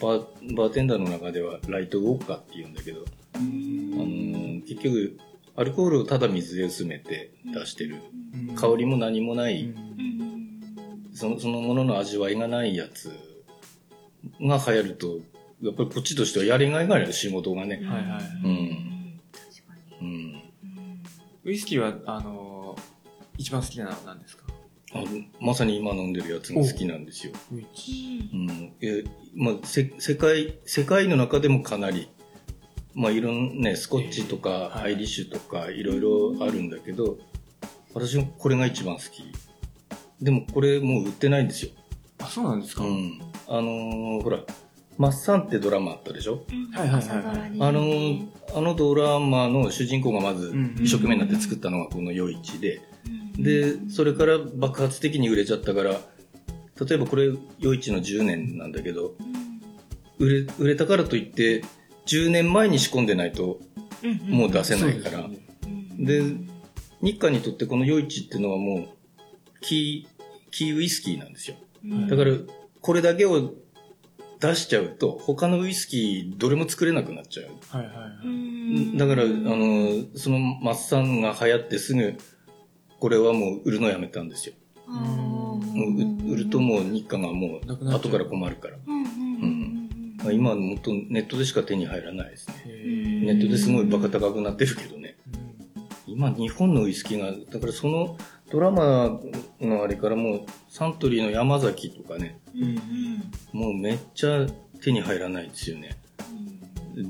[0.01, 3.05] バー、バーテンダーの中ではライトウォッカって言うんだけど、
[3.35, 5.19] あのー結局、
[5.55, 7.97] アルコールをただ水で薄めて出してる。
[8.49, 8.55] うん。
[8.57, 10.61] 香りも何もない、うん。
[11.15, 13.13] そのそのものの味わいがないやつ
[14.41, 15.19] が流行ると、
[15.63, 17.77] やっぱりこっちとしてはやりがいがある仕事がね。
[17.77, 18.51] はいはいうん。
[20.01, 20.33] うに。
[20.33, 20.43] ん。
[21.45, 22.52] ウイスキーは、あのー
[23.39, 24.45] 一番好きなのは何ですか？
[24.95, 25.07] あの
[25.41, 27.33] まさに今飲んでるやつが好きなんですよ。
[27.51, 28.73] うん。
[28.83, 32.09] え、まあ、せ、世界、世界の中でもかなり、
[32.95, 37.17] まあ、いろんなね、スコッチとか、はいアイリッシュとか、いろいろあるんだけど、
[37.95, 39.25] 私はこれが一番好き。
[40.21, 41.71] でもこれもう売ってないんですよ。
[42.19, 43.19] あ、そうなんですか、うん。
[43.49, 44.41] あのーほら、
[44.99, 46.45] マッサンってドラマあったでしょ？
[46.75, 52.92] はいはいはいはい朝ドラにあのー、あのドラマの主人公がまずうん一生懸命になって作ったのがこの夜市で、うん
[53.39, 56.01] で、それから爆発的に売れちゃったから、
[56.81, 57.31] 例えばこれ、
[57.63, 59.43] 余市の10年なんだけど、うん
[60.19, 61.65] 売れ、売れたからといって、
[62.07, 63.61] 10年前に仕込んでないと、
[64.29, 65.23] もう出せないから。
[65.23, 65.47] そうですね
[65.99, 66.23] うんで
[67.03, 68.89] 日韓にとってこの余市っていうのはもう、
[69.61, 71.57] キー、キーウイスキーなんですよ。
[71.85, 72.31] うんだから、
[72.81, 73.55] これだけを
[74.39, 77.47] 出しちゃうと、他のウイスキーどれも作れなくなっちゃう。
[77.77, 78.11] はいはいはい。
[78.25, 82.17] うんだから、あの、そのマッサンが流行ってすぐ、
[83.03, 84.55] これはもう売るのやめたんですよ。
[84.87, 88.77] もう売売るともう日韓がもう後から困るから。
[88.87, 92.55] うんうんうんまあ今はもっとネットでしか手に入らないですね。
[92.65, 95.17] ネットですごいバカ高くなってるけどね。
[96.07, 98.17] うん今日本のウイスキーが、だからその
[98.53, 99.19] ドラマ
[99.61, 102.81] のあれからもうサントリーの山崎とかね、うんうん
[103.53, 104.47] もうめっちゃ
[104.81, 105.99] 手に入らないですよね。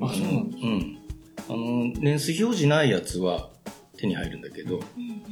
[0.00, 0.98] あそうなんですうん。
[1.48, 3.51] あの、年数表示ないやつは
[4.02, 4.82] 手に入るんだけど、うん。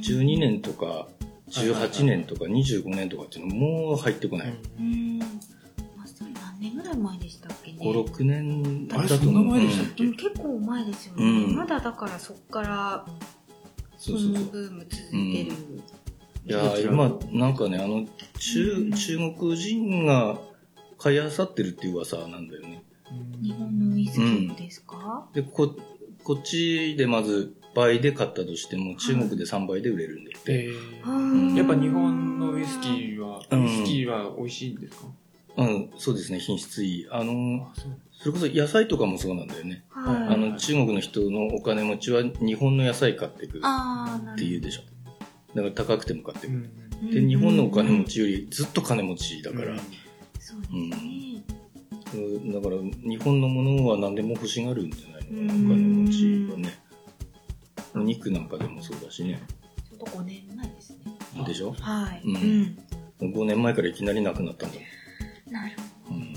[0.01, 0.93] 12年とかは
[1.63, 4.53] いはい18年とか25年とかっていうのもう入ってこない。
[4.79, 5.19] うん。
[5.19, 5.25] ま
[6.03, 9.17] あそれ何年ぐらい前でしたっけね？5、6年だと思う。
[9.19, 10.15] そんな前でしたっけうん。
[10.15, 11.55] 結構前ですよね、うん。
[11.55, 13.05] まだだからそっから
[13.97, 14.43] そうそうそう。
[14.45, 15.55] ブーム続いてる、
[16.45, 18.07] いやー今、なんかね、あの、
[18.39, 20.39] 中、中国人が
[20.97, 22.83] 買い漁ってるっていう噂なんだよね。
[23.11, 25.75] うん日本のウイスキーですか、で、こ、
[26.23, 30.65] こっちでまず倍で買ったとしても、中国で3倍で売れるんだって。
[31.55, 33.63] やっぱ日本のウイスキーは、うん。
[33.63, 35.07] ウイスキーは美味しいんですか？
[35.57, 37.07] うん、そうですね、品質いい。
[37.11, 37.73] あの、あ、
[38.11, 39.83] それこそ野菜とかもそうなんだよね。
[39.89, 40.15] はい。
[40.33, 43.61] あの、中国の人のお金持ちは日本の野菜買ってくっ
[44.37, 44.81] ていうでしょ。
[45.53, 46.51] だから高くても買ってく。
[46.51, 46.69] うん
[47.03, 47.11] うん。
[47.11, 49.77] で、日本のお金持ちよりずっと金持ちだから、
[50.39, 51.43] そうですね、
[52.13, 52.51] うん。
[52.53, 52.77] だから
[53.09, 56.05] 日本のものは何でも欲しがるんじゃないのかな、おうん。
[56.05, 56.69] 金持ちはね。
[57.93, 59.41] お肉なんかでもそうだしね。
[59.89, 61.45] ちょうど5年前ですね。
[61.45, 61.73] でしょ？
[61.79, 62.77] はい、うん。
[63.19, 64.77] 5年前からいきなりなくなったんだ。
[64.77, 65.53] もん。
[65.53, 65.75] なる
[66.05, 66.23] ほうん。
[66.23, 66.29] い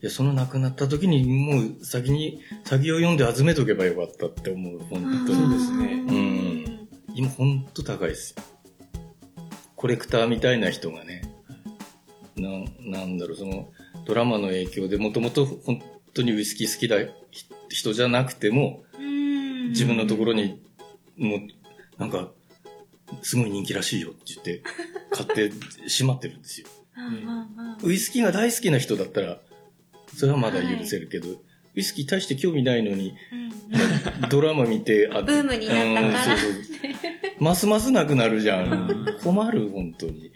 [0.00, 5.40] や、その亡くなった時にもう先に、先を読んで集めとけばよかったって思う、本当どに。
[5.40, 6.04] そうですね。
[6.08, 6.88] うん。
[7.14, 8.42] 今ほんと高いですよ。
[9.76, 11.22] コレクターみたいな人がね、
[12.36, 12.48] な
[13.00, 13.70] なんだろう、その、
[14.06, 15.82] ドラマの影響でもともと本
[16.14, 16.96] 当にウイスキー好きだ
[17.30, 18.91] ひ人じゃなくても、うん
[19.72, 20.62] 自分のところに、
[21.16, 21.40] もう、
[21.98, 22.30] なんか、
[23.22, 24.62] すごい人気らしいよって言って、
[25.10, 26.66] 買ってしまってるんですよ。
[27.82, 29.38] ウイスキーが大好きな人だったら、
[30.16, 31.36] それはまだ許せるけど、ウ
[31.74, 34.28] イスキー大して興味ないのに、うん。
[34.28, 36.34] ドラマ見て、あブームになったから。
[36.34, 36.82] うんそうそう
[37.42, 39.18] ますますなくなるじゃん。
[39.24, 40.32] 困る、本当に。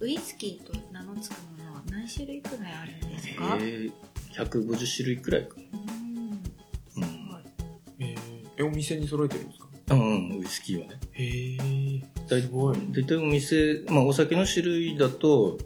[0.00, 3.92] ウイスキーと名の付くものは何種類くらいあるんですか、えー、
[4.32, 6.42] 150種類くらいかうん
[6.88, 8.14] すごい。
[8.58, 9.66] えお店に揃えてるんですか？
[9.88, 9.96] な。
[9.96, 10.98] うん、ウイスキーはね。
[11.12, 12.04] へえ。
[12.28, 12.78] だいすごい。
[12.90, 15.58] 大体お店、まあお酒の種類だと、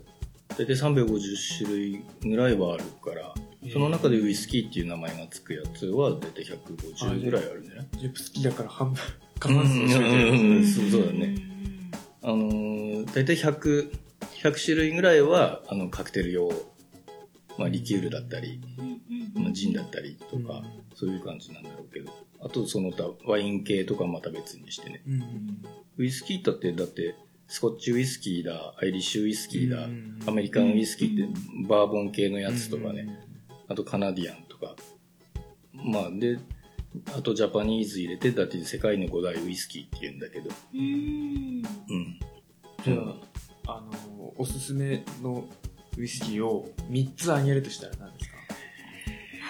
[0.49, 1.21] 大体350
[1.59, 3.33] 種類ぐらいはあるから、
[3.73, 9.03] その中でウイスキーっていう名前がつくやつは大体150ぐらいあるんじゃないジェプ好きだから半分、
[9.39, 11.35] 過うん半数を占めてるんですねうんそうそうだね
[12.23, 13.93] あのー、大体100、
[14.43, 16.51] 100種類ぐらいは、あの、カクテル用、
[17.59, 18.61] まあリキュールだったり、
[19.35, 20.63] まあ、ジンだったりとか、
[20.95, 25.03] そういう感じなんだろうけど、あとその他ワイン系とかまた別にしてね。
[25.07, 25.63] うん。
[25.99, 27.15] ウイスキーだって、だって、
[27.49, 33.09] スコッチウイスキーだ、アイリッシュウイスキーだ、うんアメリカンウイスキーってバーボン系のやつとかね、
[33.69, 34.77] あとカナディアンとか。
[35.75, 36.39] まあ、で、
[37.17, 40.81] あとジャパニーズ入れて、だって世界の五大ウイスキーって言うんだけど、うん。
[40.81, 42.21] うん。
[42.85, 43.30] じゃあ、
[43.79, 45.45] あの、おすすめの
[45.97, 48.37] ウイスキーを3つあげるとしたら何ですか？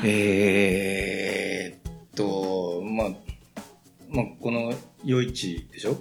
[0.04, 3.08] えーっと、まあ、
[4.08, 4.72] まあ、この、
[5.04, 5.96] 夜市でしょ？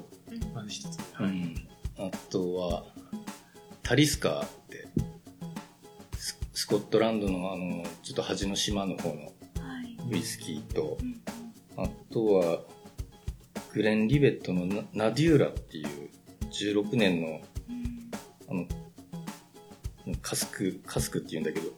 [0.54, 0.98] まず一つ。
[1.14, 1.30] はい。
[1.30, 1.56] うん。
[1.98, 2.84] あとは、
[3.84, 4.88] タリスカーって、
[6.18, 9.32] ススコットランドのあの、ちょっと端の島の方のは
[9.84, 11.22] いウイスキーとう、ん
[11.78, 12.60] あとは、
[13.74, 16.10] グレン・リベットのナナデューラっていう
[16.52, 17.99] 16年の、うん
[18.50, 18.66] あの、
[20.22, 21.70] カスク、カスクって言うんだけど、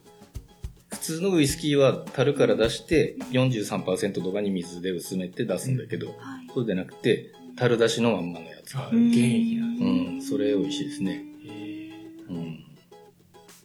[0.89, 6.17] 普通のウイスキーは樽から出して43%とかに水で薄めて出すんだけど、はい
[6.53, 8.97] そうでなくて、樽出しのまんまのやつがある。
[9.09, 11.23] 原液なんでうん、それ美味しいですね。
[11.45, 11.91] へえ。
[12.29, 12.65] うん。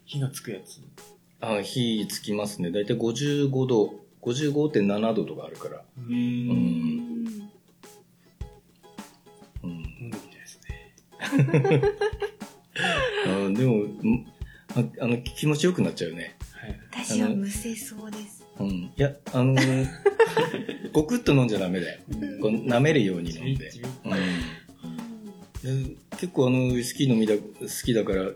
[0.05, 0.81] 火がつくやつ。
[1.41, 2.71] あ、火つきますね。
[2.71, 5.79] だいたい55度、55.7度とかあるから。
[5.79, 7.41] ううんん。
[9.65, 9.71] うん。
[9.71, 11.83] 飲んでみたいですね。
[13.27, 14.27] あでも、ん
[14.75, 16.37] ああの、気持ちよくなっちゃうね。
[16.53, 16.81] はい。
[17.05, 18.69] 私はむせそうですうん。
[18.69, 19.87] いや、あのー
[20.93, 22.01] ごくっと飲んじゃダメだよ。
[22.41, 23.71] こう舐めるように飲んで。
[24.05, 24.13] うん
[25.63, 27.43] で結構あの、ウイスキー飲みだ、好
[27.85, 28.31] きだから、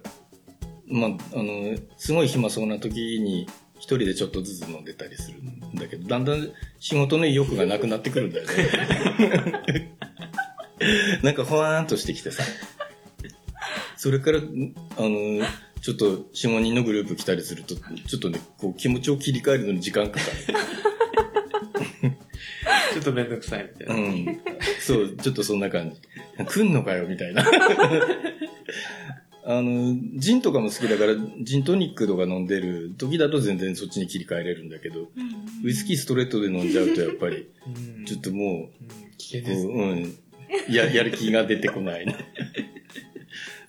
[0.86, 9.96] まあ、あの、すごい暇そうな時に、一人でちょっとずつ飲んでたりするんだけど、だんだん仕事の意欲がなくなってくるんだよね。
[11.22, 12.42] なんかほわーんとしてきてさ。
[14.00, 15.44] それから、あの、
[15.82, 20.24] ちょっと4、5人のグループ来たりすると、ちょっとね、こう気持ちを切り替えるのに時間かか
[22.94, 24.02] ちょっとめんどくさいみたいる。
[24.02, 24.08] な。
[24.08, 24.40] うん。
[24.80, 25.96] そう、ちょっとそんな感じ。
[26.46, 27.44] 来んのかよ、みたいな。
[29.44, 35.10] あの、ジンとかも好きだから、ジントニックとか飲んでる時だと全然そっちに切り替えれるんだけど、
[35.62, 37.70] ウイスキーストレートで飲んじゃうとやっぱり、う
[38.00, 38.88] んちょっともうん
[39.18, 40.18] 危険う、ですこううん、
[40.74, 42.16] や、やる気が出てこないね。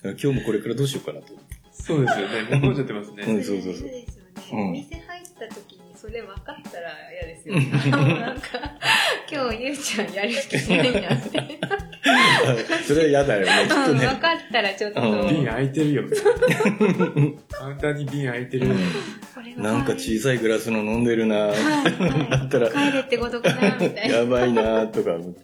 [0.02, 1.32] 今日もこれからどうしようかなと。
[1.72, 2.42] そうですよね。
[2.58, 3.22] もう飲んじゃってますね。
[3.22, 4.32] うんそうそうそうですよね。
[4.52, 7.90] うんお店入った時にそれ分かったら嫌ですよね。
[7.90, 8.48] なんか、
[9.30, 11.58] 今日ゆうちゃんやる気ないなって。
[12.86, 14.16] それは嫌だよね、きっとうん、ね分。
[14.18, 16.02] かったらちょっと、うん瓶開いてるよ。
[17.50, 18.68] カウンターに瓶開いてる
[19.56, 24.16] なんか小さいグラスの飲んでるなはいはいだったら、帰れってことかなみたいな。
[24.16, 25.40] やばいなとか思って。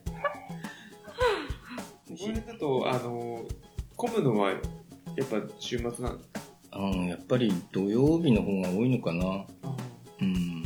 [2.10, 3.44] これだと、あの、
[3.98, 5.92] 混むのは、やっぱ週末なん？
[6.18, 6.40] ですか
[6.78, 9.44] うん、やっぱり土曜日の方が多いのかな。
[10.20, 10.62] うん。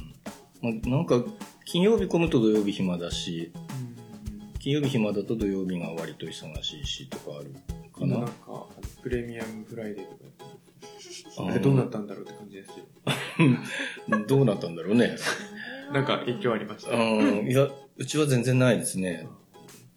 [0.61, 1.22] まあ、なんか、
[1.64, 3.53] 金曜日混むと土曜日暇だし、
[4.59, 8.26] 金曜日暇だと土曜日が割と忙しいしとかあるか今なんな。
[8.26, 8.66] か、
[9.03, 10.24] プレミアムフライデーとか
[11.45, 12.85] やってどうなったんだろうって感じですよ。
[14.28, 15.16] どうなったんだろうね。
[15.93, 16.95] なんか影響ありました。
[16.95, 19.26] うん、いや、うちは全然ないですね。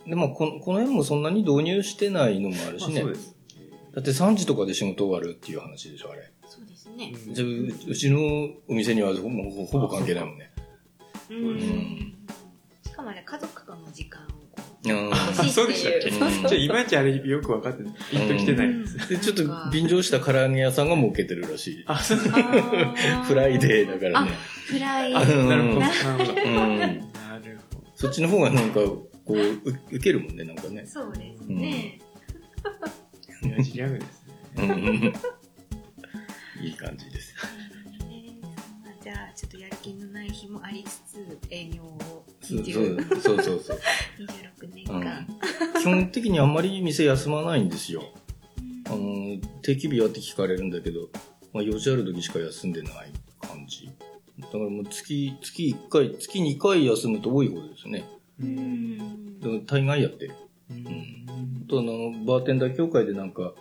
[0.07, 3.03] でもこ、この辺もそんなに導入してないのもあるしね。
[3.03, 3.35] まあそうです。
[3.95, 6.31] だって3時とかで仕事終わるっていう話でしょ、あれ。
[6.47, 7.13] そうですね。
[7.27, 8.19] うんじゃあう、うちの
[8.67, 10.51] お店にはほもうほぼ関係ないもんね。
[11.29, 11.59] うんん
[12.85, 14.91] しかもあれ、家族との時間をこうん。
[15.07, 16.07] う、欲しそういっでしてたっけ？
[16.09, 16.19] いう。
[16.19, 17.93] そうそうじゃあ、いまいちあれよく分かってない。
[18.11, 19.09] ピンときてないです。
[19.09, 21.83] で、ちょっと便乗した唐揚げ屋さんが儲けてるらしい。
[21.87, 22.17] あ、そう。
[22.17, 24.31] あーフライデーだからね。
[24.67, 25.75] フライあ、うなるほど。
[25.77, 26.31] んなるほど。
[26.31, 26.77] うん。
[26.77, 26.85] な
[27.43, 27.87] るほど。
[27.95, 28.79] そっちの方がなんか、
[29.25, 29.61] こう、う
[29.91, 30.85] 受けるもんね、なんかね。
[30.85, 31.99] そうですね。
[33.43, 34.33] 親父ギャグですね。
[34.57, 34.61] う
[36.61, 36.65] ん。
[36.65, 37.33] いい感じです。
[38.07, 38.37] ね
[38.83, 43.79] まあじゃあ、ちょっとやる気のない日もありつつ、営業をそう20そうそうそう。
[44.61, 45.27] 26年うん間。
[45.79, 48.03] 基本的にあんまり店休まないんですよ。
[48.87, 51.09] あの、定期日はって聞かれるんだけど、
[51.53, 53.11] まあ、用事ある時しか休んでない
[53.41, 53.89] 感じ。
[54.39, 58.03] だからもう月、月1回、月2回休むと多い方ですね。
[58.41, 60.33] うん大概やってる。
[60.69, 61.25] うん
[61.65, 63.53] あとあの、バーテンダー協会でなんか、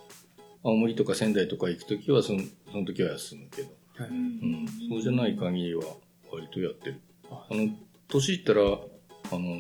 [0.63, 3.69] 青森とか仙台とか行くときはその、その時は休むけど。
[3.97, 4.67] はいうん。
[4.91, 5.85] そうじゃない限りは
[6.31, 7.01] 割とやってる。
[7.31, 7.69] ああの、
[8.09, 8.67] 年いったら、あ
[9.33, 9.57] の、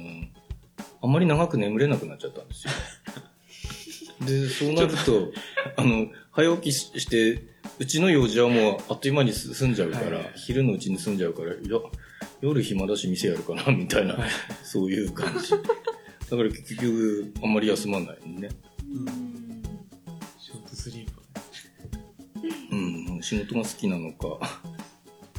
[1.02, 2.72] あんまり長く眠れなくなっちゃったんですよ。
[4.26, 5.32] で、そうなると、
[5.76, 7.42] あの、早起きしして、
[7.78, 11.78] うちの用事はもうあっという間にす済んじゃうから、はい昼のうちに済んじゃうから、いや、
[12.44, 14.30] 夜暇だし店やるかな、みたいな、はい
[14.62, 15.50] そういう感じ。
[15.50, 15.66] だか
[16.30, 18.50] ら結局、あんまり休まないね。
[20.38, 21.22] ショートスリープ。
[22.70, 22.76] う
[23.16, 24.60] ん、仕事が好きなのか、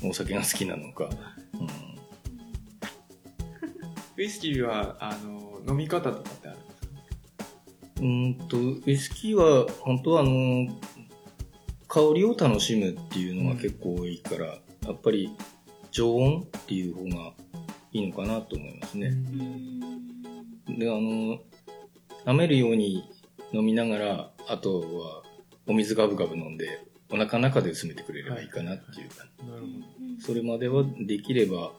[0.03, 1.10] お酒が好きなのか。
[1.53, 1.68] うん
[4.18, 6.88] ウイスキーは、あの、飲み方とかってあるんですか？
[7.97, 10.68] うーんと、ウイスキーは、本当はあの、
[11.88, 15.30] 香りを楽しむっていうのが結構多いから、やっぱり
[15.96, 17.32] 常温っていう方が
[17.93, 19.12] いいのかなと思いますね。
[20.68, 21.39] で、あの、
[22.26, 23.10] 舐めるように
[23.54, 25.24] 飲みながら、あとは
[25.66, 29.68] お水ガブガブ飲んで、お腹の中で薄めてくれればいいかなっていうか、なるほ
[30.20, 31.72] それまではできれば、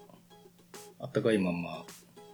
[0.99, 1.85] あったかいまんま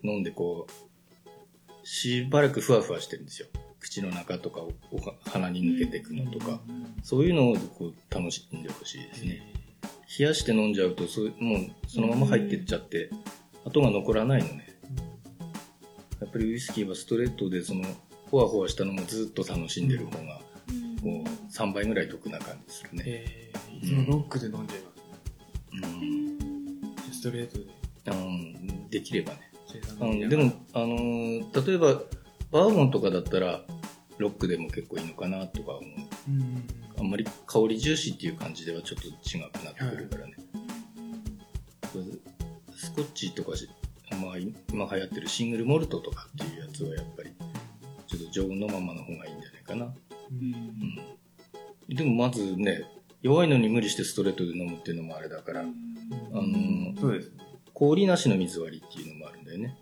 [0.04, 3.48] 飲んでこう、しばらくふわふわしてるんですよ。
[3.80, 6.60] 口の中とかをお鼻に抜けていくのとか、
[7.02, 9.51] そういうのをこう楽しんでほしいですね。
[10.18, 13.10] 冷やして飲んじゃうとそう、もうそのまま入ってっちゃって、
[13.64, 14.76] 後が残らないのね。
[16.20, 17.82] やっぱりウイスキーはストレートでその、
[18.30, 20.40] ほわほわしたのもずっと楽しんでる方が、
[21.02, 23.02] こう、3倍ぐらい得な感じするね。
[23.06, 25.88] えー、いつもロックで飲んじゃいますね。
[25.88, 27.64] うんストレートで。
[28.10, 30.28] うん、できればね。
[30.28, 32.02] でも、あのー例えば、
[32.50, 33.62] バーボンとかだったら、
[34.18, 35.84] ロックでも結構いいのかなとか思う。
[36.28, 40.34] うんあんまり香り重視っていう感じではちょっと違くなってくるからね。
[42.76, 43.68] スコッチとかし、
[44.22, 47.30] まあ、今流行ってるシングルモルトとかっていうやつはやっぱり、
[48.06, 49.92] ちょっと常温のままの方がいいんじゃないかな。
[50.30, 50.34] う
[51.92, 51.94] ん。
[51.94, 52.84] でもまずね、
[53.20, 57.42] 弱いのに無理してストレートで飲むっていうのもあれだから、あのーそうですね。
[57.74, 59.76] 氷なしの水割りっていうのもあるんだだよね。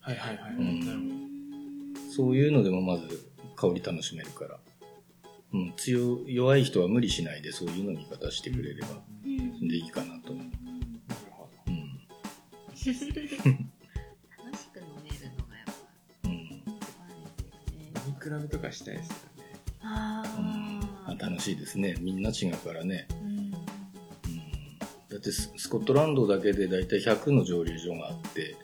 [0.00, 0.54] はいはいはい。
[0.54, 1.94] うん。
[2.10, 4.58] そういうのでもまず香り楽しめるから。
[5.52, 8.88] うん、強、弱い人は無理しないでそういう飲み方してくれれば、
[9.60, 10.44] でいいかなと思う。
[10.44, 10.50] な
[11.14, 11.66] るほど。
[11.66, 12.00] うん。
[12.68, 13.10] 楽しく飲め
[15.10, 15.72] るのがやっぱ
[16.24, 16.30] うん。
[16.32, 16.62] 一
[16.98, 17.92] 番ですよね。
[17.94, 19.20] 飲み比べとかしたいですよね。
[19.80, 20.22] あ
[21.06, 21.96] あ楽しいですね。
[22.00, 23.06] みんな違うからね。
[23.22, 23.50] うんうん。
[23.50, 23.58] だ
[25.16, 28.56] ってススコットランドだけでだいたい100の蒸留所があって、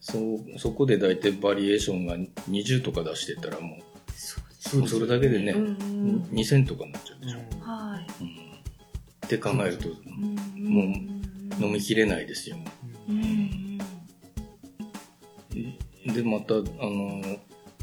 [0.00, 0.18] そ、
[0.58, 2.16] そこでだいたいバリエーションが
[2.50, 3.78] 20とか出してたらもう、
[4.86, 7.38] それだけでね、うんうん2000とかになっちゃうでしょ。
[7.60, 8.24] はい。
[8.24, 8.28] うん。
[9.26, 9.94] って考えると、も
[10.84, 12.56] う飲みきれないですよ。
[13.08, 13.58] うんうん
[16.12, 17.22] で、また、あの、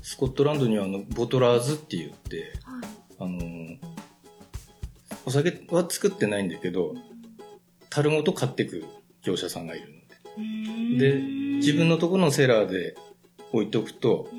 [0.01, 2.86] スコットランドにはあの、ボトラーズって言って、はい
[3.19, 3.77] あの、
[5.25, 6.95] お酒は作ってないんだけど、
[7.89, 8.83] 樽ごと買ってく
[9.21, 11.11] 業者さんがいるので。
[11.11, 11.21] で、
[11.57, 12.95] 自分のところのセラーで
[13.51, 14.29] 置いとくと、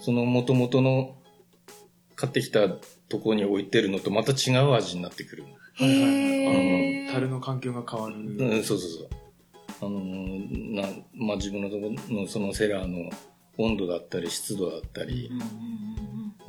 [0.00, 1.16] その元々の
[2.20, 2.68] 買ってきた
[3.08, 5.44] とこに置いてるのとまた違う味になってくる。
[5.74, 7.06] はいはいはい。
[7.06, 8.16] あの、樽の環境が変わる。
[8.16, 9.08] うん、そうそうそう。
[9.82, 10.82] あのーな、
[11.14, 13.10] まあ、自分のところのそのセラーの
[13.56, 15.30] 温度だったり湿度だったり、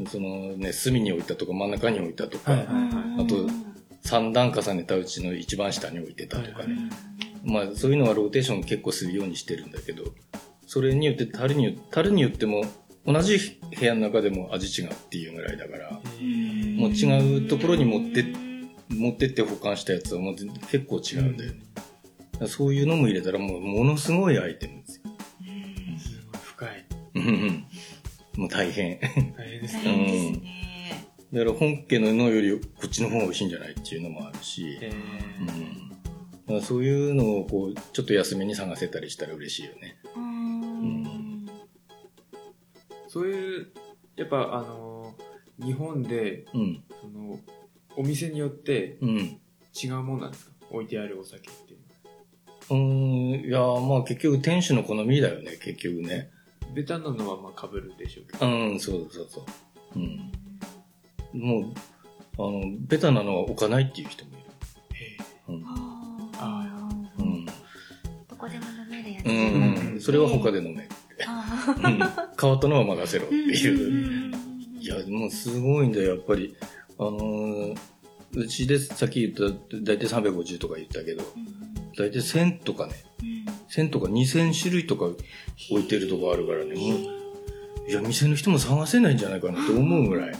[0.10, 3.48] そのね、隅に置いたとか真ん中に置いたとか、あと
[4.04, 6.90] 3段重ねたうちの一番下に置いてたとかね。
[7.44, 10.04] まあ、そういうのはローテーション結構するようにしてるんだけど、
[10.68, 12.66] それによって樽によ樽によっても
[13.06, 18.26] 同じ部屋の中でも味違うっていうぐらいだから、もう違うところに持って
[18.90, 21.60] 持ってって保管したやつはもう結構違うんだよね。
[21.76, 21.88] だか
[22.42, 25.04] らそういうのも入れたらもうものすごいアイテムですよ。
[26.00, 26.86] すごい深い。
[27.16, 27.66] うんうん
[28.38, 29.00] もう大変。
[29.36, 29.92] 大変です大ね。
[29.92, 30.62] 変ですね。
[31.34, 34.92] だから本家ののよりこっちの方が美味しいんじゃないっていうのもあるし、え
[35.40, 39.98] うん、だからそういうのをこうちょっと安めに探せたりしたら嬉しいよね。
[40.16, 40.31] うんー
[43.12, 43.68] そういう、
[44.16, 45.14] やっぱあの、
[45.62, 46.84] 日本で、うん。
[47.02, 47.38] その、
[47.98, 49.18] お店によってうん。
[49.84, 50.52] 違うもんなんですか？
[50.72, 51.78] 置いてあるお酒ってい
[52.70, 52.78] うん、
[53.46, 56.30] いやまあ結局店主の好みだよね、結局ね。
[56.74, 58.48] ベタなのはまあ被るでしょうけど。
[58.48, 59.42] うん、そうそうそ
[59.96, 60.00] う。
[60.00, 60.32] うん。
[61.34, 61.74] もう、
[62.38, 64.42] あの、ベタなのは置かないっていう人もいる。
[65.50, 65.64] うん。
[66.38, 67.46] あーうん。
[67.46, 67.52] ど
[68.38, 70.00] こでも飲めるやつうん。
[70.00, 70.90] それは他で飲める。
[71.28, 72.00] あうん。
[72.40, 74.34] 変わったのは任せろってーいう。
[74.80, 76.56] いや、もうすごいんだよ、やっぱり。
[76.98, 77.78] あのー
[78.34, 81.24] うちでさっき言った、だいたい350とか言ったけど、
[81.98, 82.94] だいたい1000とかね、
[83.70, 85.06] 1000とか2000種類とか
[85.70, 87.12] 置いてるとこあるからね、も
[87.88, 90.36] う、いや、店の人も探せないんじゃないかなって思うぐらい。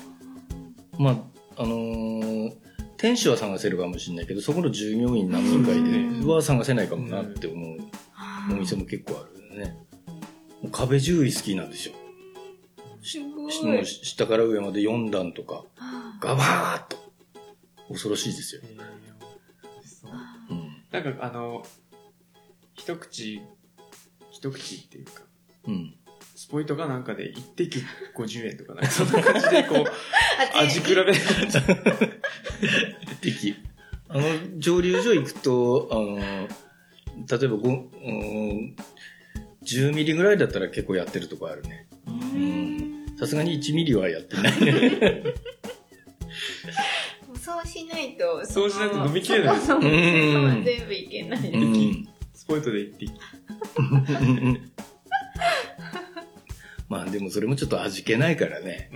[0.98, 1.12] ま
[1.58, 2.54] あ、あのー
[2.96, 7.80] 店主は探せるかもしれないけど、そこの従業員何人かいては探せないかもなって思う。
[8.52, 9.76] お店も結構あるよね。
[10.62, 11.96] もう壁10位好きなんですよ。
[13.04, 16.98] すごい下から上まで4段とか、あガバーッと。
[17.90, 18.62] 恐ろしいですよ。
[20.50, 20.84] ううん。
[20.92, 21.64] なんかあの、
[22.76, 23.42] 一口、
[24.32, 25.24] 一口っていうか、
[25.68, 25.96] うん。
[26.36, 27.84] スポイトかなんかで一滴
[28.16, 29.86] 50円とかなんか そんな感じでこう、
[30.58, 31.04] 味比べ
[33.22, 33.56] 敵。
[34.10, 34.24] あの、
[34.58, 38.61] 蒸留所行くと、あの、例えばご、うん、
[39.72, 41.88] 10ミリぐらいだったら結構やってるとこあるね。
[42.08, 45.24] うんさすがに1ミリはやってないね。
[47.40, 52.08] そうしないとそうしないと飲みきれないですそこのうん全部いけない。
[52.34, 53.12] スポイトで一滴。
[56.90, 58.92] まあでもそれもちょっと味気ないからね。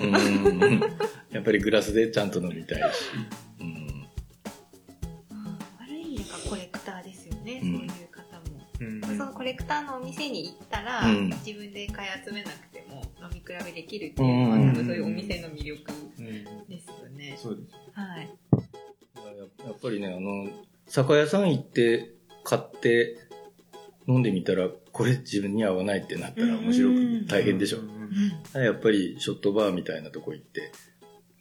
[0.00, 0.80] うん。
[1.30, 3.04] やっぱりグラスでちゃんと飲みたいし。
[9.54, 11.28] クターのお店に行ったら、うん。
[11.44, 16.24] 自分で買い集めなくても飲み比べできるっていうのは、うん多分そういうお店の魅力うん。
[16.68, 17.74] ですよね、そうです。
[17.92, 18.28] はい。
[19.66, 20.48] やっぱりね、あの、
[20.86, 23.16] 酒屋さん行って買って
[24.06, 27.78] 飲んでみたら、これ自分に合わないってなったら面白く大変でしょ。
[28.58, 30.70] やっぱりショットバーみたいなとこ行って、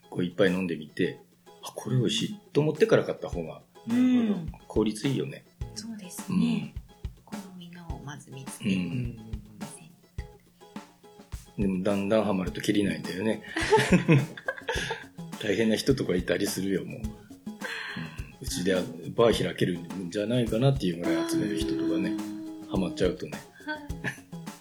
[0.09, 1.19] こういっぱい飲んでみて、
[1.61, 3.61] あ、これ美味しいと思ってから買った方が。
[4.67, 5.43] 効率いいよね。
[5.75, 6.39] そうですうん。
[6.39, 6.73] ね、
[8.03, 9.17] まず見つけて、うん
[11.55, 13.43] でもだんだんハマると切りないんだよね。
[15.39, 17.01] 大変な人とかいたりするよ、もう。
[17.01, 17.23] うん
[18.43, 18.73] うちで
[19.15, 22.17] バー開けるんじゃないかなっていうぐらい集める人とかね、
[22.69, 23.31] ハマっちゃうとね。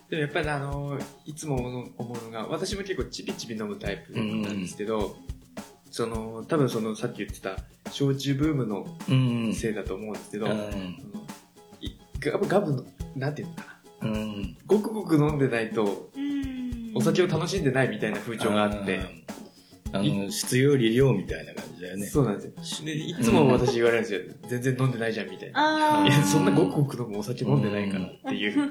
[0.09, 1.57] でもやっぱりあの、いつも
[1.97, 4.23] 思うのが、私も結構チビチビ飲むタイプな
[4.53, 5.17] んですけど、
[5.91, 7.57] その、多分そのさっき言ってた、
[7.91, 9.53] 焼酎ブームのうん。
[9.53, 10.97] せいだと思うんですけど、うんそのい
[12.31, 12.85] ガブガブの、
[13.17, 14.09] なんていうのかな。
[14.09, 14.57] うん。
[14.67, 16.33] く飲んでないと、うん
[16.95, 19.01] お酒を楽しんでないみたいな風潮があって、
[19.93, 22.07] あの、質より量みたいな感じだよね。
[22.07, 22.87] そうなんですよ。
[22.87, 24.21] で、いつも私言われるんですよ。
[24.49, 26.07] 全然飲んでないじゃんみたいな。
[26.07, 28.71] いや、そんなごくごく飲むお酒飲んでないからっていう。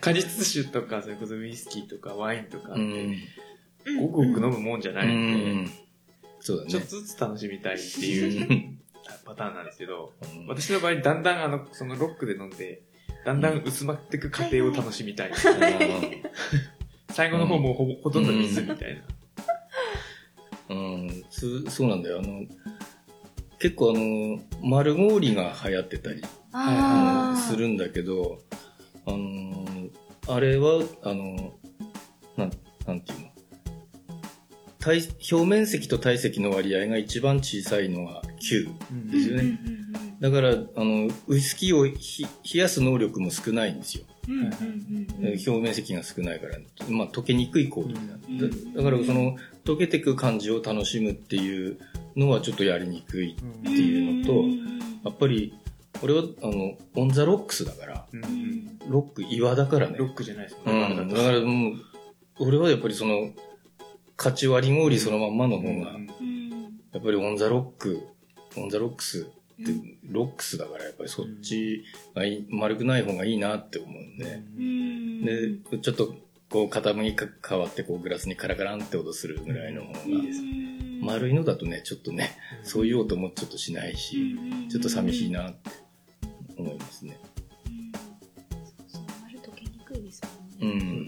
[0.00, 3.16] 果実酒とか、それこそウイスキーとかワインとか、うん。
[4.00, 5.70] ごくごく飲むもんじゃなういんで、ん。
[6.40, 6.70] そうだね。
[6.70, 8.76] ちょっとずつ楽しみたいっていううん
[9.24, 10.46] パターンなんですけど、うん。
[10.46, 12.82] 私の場合、だんだんあの、そのロックで飲んで、
[13.24, 15.32] だんだん薄まっていく過程を楽しみたい。
[17.12, 19.02] 最後の方もうほぼほとんど水みたいな。
[20.70, 22.20] うん、そそうなんだよ。
[22.20, 22.44] あの、
[23.58, 27.40] 結構あの、丸氷が流行ってたりあー。
[27.40, 28.40] するんだけど、
[29.06, 29.66] あの、
[30.28, 31.58] あれは、あの、
[32.36, 32.52] なん、
[32.86, 33.30] なんていうの？
[34.78, 35.02] 体
[35.32, 39.10] 表面積と体積の割合が一番小さいのが9。
[39.12, 39.58] ですよね。
[40.20, 42.24] だから、あの、ウイスキーをひ
[42.54, 44.04] 冷やす能力も少ないんですよ。
[44.28, 51.78] 表面積が少ないから、まあ、溶けにくい氷だ,、うんだからその溶けてく感じを楽しむっていう
[52.16, 55.54] のはちょっとやりにくいうんっていうのとんやっぱり
[56.02, 58.06] 俺はあのオン・ザ・ロックスだから。
[58.12, 58.78] うんうん。
[58.88, 59.96] ロック岩だからね。
[59.98, 61.04] ロックじゃないですうかね。
[61.04, 61.16] ん、だ。
[61.16, 61.74] からもう
[62.38, 63.30] 俺はやっぱりその
[64.16, 65.92] かち割り氷そのまんまの方が
[66.92, 68.00] やっぱりオン・ザ・ロック
[68.56, 69.22] オン・ザ・ロックス
[69.62, 69.98] ってうん。
[70.08, 71.84] ロックスだからやっぱりそっち
[72.14, 75.24] がいい丸くない方がいいなって思うんで、うん。
[75.70, 76.14] で、ちょっと
[76.48, 81.00] こう傾きか変わってこうグラスにカラカランって音するぐらいの方がいいですうん。
[81.02, 84.36] 丸いのだとね、ちょっとね、そういう音もちょっとしないし、
[84.70, 85.70] ちょっと寂しいなって
[86.56, 87.18] 思いますね。
[87.66, 87.92] うん。
[87.92, 90.20] そうそう丸溶けにくいです
[90.60, 91.06] うもんね、ん。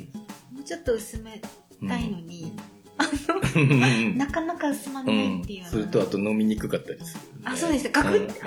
[0.54, 1.40] もうちょっと薄め
[1.88, 2.81] たいのに、うん
[4.16, 7.20] なかなか薄まらないっていうそれとあと飲みにくかったりする。
[7.44, 8.40] あそうですガクッて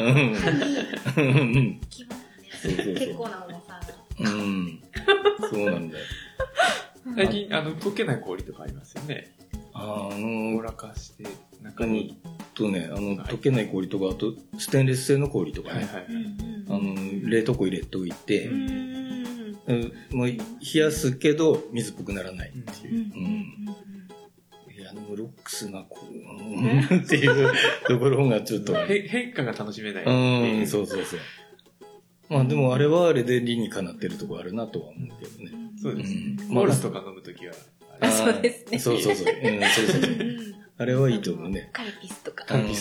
[2.93, 3.79] 結構な重さ
[4.19, 4.81] うん。
[5.49, 5.89] そうなん。
[5.91, 6.05] だよ。
[7.15, 9.35] 最近、あの、溶けない氷とかありますよね。
[9.73, 11.23] あ凍の、らかして、
[11.61, 12.17] 中に。
[12.53, 16.05] とね、あの、溶けない氷とか、あと、ステンレス製の氷とかね、はいはい。
[16.09, 16.65] うん。
[16.69, 19.95] あの、冷凍庫入れといてう、ん。
[20.13, 20.37] 冷
[20.75, 22.97] やすけど、水っぽくならないってうん。
[22.97, 23.13] いう。
[23.13, 23.75] うん
[24.91, 27.51] うんいや、でもロックスがこう、うんっていう
[27.87, 30.03] ところがちょっと、へ変化が楽しめない。
[30.03, 31.19] うん、そうそうそう。
[32.29, 35.51] まあでもあれはあれで理にかなってるとこあるなとは思うけどね。
[35.81, 37.53] そうですうんコーラとか飲むときは、
[37.99, 39.33] ああれそうですねそうそうそう。
[39.33, 40.13] うん、そうそうそう。
[40.77, 41.69] あれはいいと思うね。
[41.71, 42.65] カルピスとかうん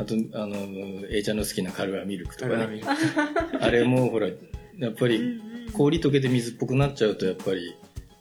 [0.00, 2.64] あと、あの、A ちゃんの好きなカルアミルクとかね。
[2.64, 2.96] あれは
[3.60, 4.28] あれもほら、
[4.78, 5.40] やっぱり
[5.74, 7.74] 氷溶けて水っぽくなっちゃうとやっぱり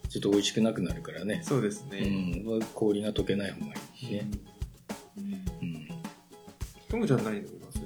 [0.09, 1.41] ちょっと美味しくなくなるからね。
[1.43, 2.01] そうですうね。
[2.01, 4.27] ん、氷が溶けない方がいいね。
[5.17, 5.33] うん。
[5.33, 5.87] うん。
[6.89, 7.79] ともちゃん何飲みます？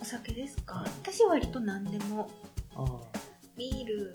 [0.00, 0.74] お酒ですか？
[0.76, 0.90] はい。
[1.02, 2.30] 私は割と何でも。
[2.76, 2.84] あ
[3.56, 4.14] ビール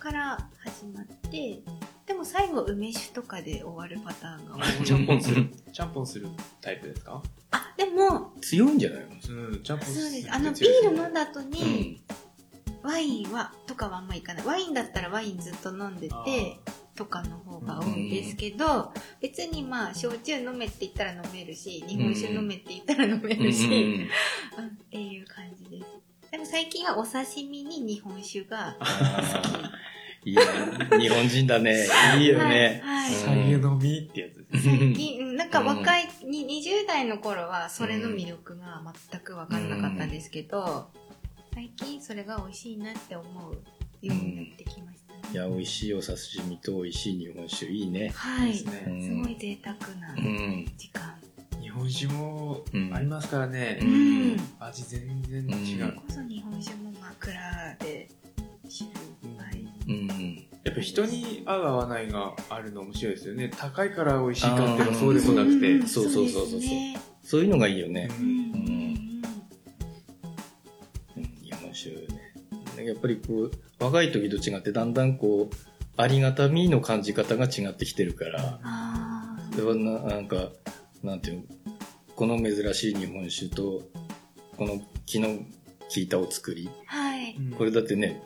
[0.00, 1.60] から始まって
[2.04, 4.84] でも最後梅酒とかで終わるパターンが多い。
[4.84, 5.46] ちゃんぽんする。
[5.72, 6.26] ちゃんぽんする
[6.60, 7.22] タイプですか？
[7.52, 9.06] あでも強いんじゃないの？
[9.08, 10.32] うん、ちゃんぽんそうるです。
[10.32, 12.02] あのビール飲んだ後うに、
[12.82, 14.46] ワインはとかはあんまいかない。
[14.46, 16.58] ワインだったらワインずっと飲んであて
[16.94, 25.86] とかの方が多いですけど、別にまあ焼酎飲めって言ったら飲めるし日本酒飲めって言ったら飲めうんるし、うんうんっていう感じです。
[26.30, 29.92] でも最近はお刺身に日本酒があー。
[30.24, 30.42] いいね。
[31.00, 31.86] 日本人だね。
[32.18, 32.80] いいよね。
[32.84, 33.04] はい。
[33.04, 34.64] はい酒飲みってやつです。
[34.64, 35.36] 最近うん。
[35.36, 40.90] なんか若い、に20代の頃はそれの魅力が全く分かんなかったんですけど、
[41.54, 43.60] 最近それが美味しいなって思うよ
[44.02, 46.16] うになってきましたね、いや、美味しいお刺
[46.48, 48.10] 身と美味しい日本酒、いいね。
[48.14, 50.72] はいですねうんすごい贅沢なうん。
[50.76, 51.14] 時間、
[51.60, 53.78] 日本酒もうんありますからうね。
[53.82, 55.94] ん味全然違う。
[55.96, 58.08] こそ日本酒も枕で
[58.68, 58.90] 知る
[59.36, 59.46] 場合
[59.88, 60.48] うん。
[60.64, 63.50] やっぱ人に合う合わないがあるの面白いですよね。
[63.56, 65.74] 高いから美味しいかっていうのはそうでもなくて。
[65.74, 68.08] んそうそうそうそうですねそういうのがいいよね。
[68.18, 69.01] うん
[71.90, 72.86] うんうん。
[72.86, 75.56] やっぱりこう、若い時と違ってだんだんこう、
[75.96, 78.60] ありがたみの感じ方が違ってきてるから、
[79.52, 80.50] それはななんか、
[81.02, 81.42] なんていうの、
[82.16, 83.82] この珍しい日本酒と、
[84.56, 85.28] この気の
[85.94, 86.70] 利いたお作り。
[86.86, 88.22] はいうんこれだってね、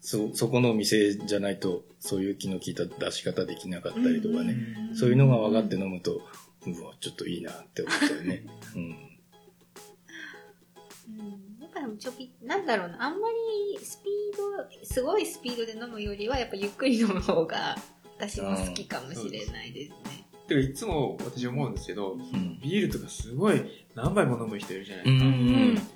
[0.00, 4.56] そ、そこのお店じゃないと、そういう気の利いた出し方できなかったりとかね。
[4.90, 6.20] うんそういうのが分かって飲むと、
[6.66, 8.44] うわ、ちょっといいなって思ったよね。
[8.76, 8.96] うん。
[11.86, 13.28] もちょびなんだろうなあんま
[13.78, 17.76] りスピードすごいスピードで飲むよりはやっぱゆっくり飲む方が
[18.18, 20.24] 私も好きかもしれないですね。
[20.48, 22.58] てかいつも私思うんですけど、うん。
[22.60, 23.62] ビールとかすごい
[23.94, 25.76] 何杯も飲む人いるじゃないでうん。
[25.76, 25.90] すか。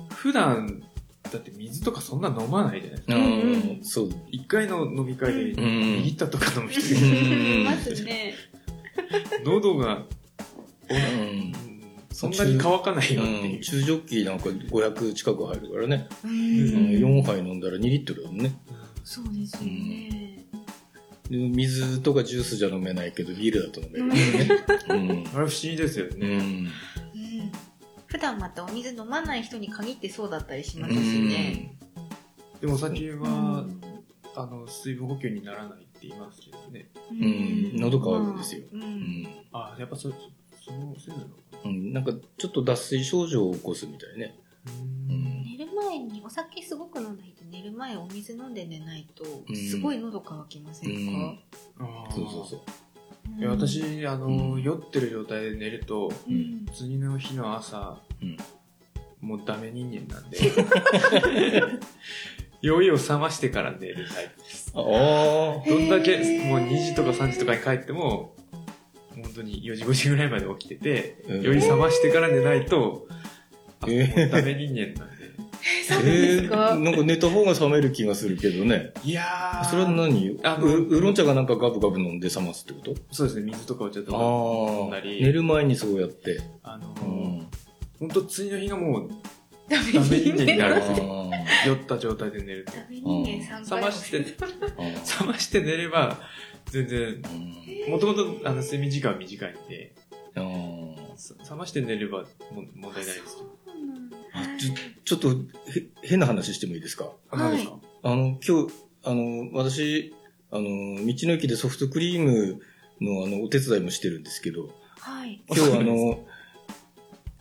[0.00, 0.08] うん。
[0.16, 0.82] 普段
[1.32, 3.16] だって水とかそんな飲まないじゃないですか。
[3.16, 4.10] ううんん、そう。
[4.30, 7.64] 一回の飲み会でうん2リッターとか飲む人ういんる。
[7.70, 8.34] ますね。
[9.44, 10.04] 喉が、
[10.90, 11.52] おうん
[12.14, 16.08] そんなに乾かないよって中ジョッキなんか500近く入るからね。
[16.24, 17.20] ううん、ん。
[17.20, 18.52] 4杯飲んだら2リットルだもんね。
[19.02, 20.38] そうですよね。
[21.28, 25.24] で水とかジュースじゃ飲めないけど、ビールだと飲めるからね。
[25.34, 26.36] あれ不思議ですよね。
[26.36, 26.40] ん。
[26.40, 26.68] うん
[28.06, 31.76] 普段またお水飲まない人に限ってそうだったりしますしね。
[32.60, 33.28] でもお酒うは、
[33.62, 33.80] ん
[34.36, 36.90] あの、水分補給にならないって言いますけどね。
[37.10, 38.82] うん喉乾くんですよううん
[39.22, 39.28] ん。
[39.52, 41.34] あ、やっぱそ、その、そういうの？
[41.64, 41.92] うん。
[41.92, 44.34] なんか、ちょっと脱水症状を起こすみたいね。
[45.08, 45.44] うん。
[45.44, 49.56] 寝る前にお酒すごく飲んだ人寝る前お水飲んで寝ないとうん。
[49.56, 50.96] すごい喉乾きませんか、
[51.78, 52.14] あー。
[52.14, 52.60] そうそうそう。
[53.38, 54.62] いや私、あの、うん。
[54.62, 56.66] 酔ってる状態で寝ると、うん。
[56.72, 58.36] 次の日の朝、うん。
[59.20, 60.38] もうダメ人間なんで、
[62.60, 64.72] 酔いを覚ましてから寝るタイプです。
[64.74, 64.82] ああ。
[65.66, 68.33] どんだけ、もう2時とか3時とかに帰っても、
[69.14, 73.06] 本当に4時5時ぐらいまで起きてて、うん酔い覚ましてから寝ないと、
[73.86, 75.24] えーうダメ人間なんで。
[75.88, 78.92] そうなんですか、えーなんか寝た方が冷める気がするけどね。
[79.04, 79.64] いやー。
[79.70, 80.38] それは何？
[80.42, 82.94] あのウロン茶がなんかガブガブ飲んで冷ますってこと？
[83.12, 84.12] そうですね、水とかをちょっと
[84.82, 85.00] 飲んだ。
[85.00, 85.22] り。
[85.22, 86.40] 寝る前にそうやって。
[86.62, 87.12] あのー、う
[87.42, 87.46] ん。
[88.00, 89.10] 本当次の日がもう
[89.70, 90.74] ダダメ人間になある。
[90.82, 91.30] ー
[91.66, 92.72] 酔った状態で寝ると。
[92.72, 94.18] ダメ人間3回冷まして。
[95.24, 96.18] 冷まして寝れば、
[96.74, 97.22] 全然、
[97.86, 97.92] うん。
[97.92, 99.94] もともとあの睡眠時間は短いんで、
[100.34, 103.54] 冷まして寝ればも問題ないですけど。
[104.36, 105.30] あちょちょっと
[105.70, 107.12] へ変な話してもいいですか？
[107.30, 107.76] あ、何ですか？
[108.02, 108.72] あの、今日、
[109.04, 110.12] あの、私、
[110.50, 110.68] あの、道
[111.28, 112.60] の駅でソフトクリーム
[113.00, 115.40] のあの、お手伝いもしてるんですけど、はい。
[115.48, 116.26] 今日あの、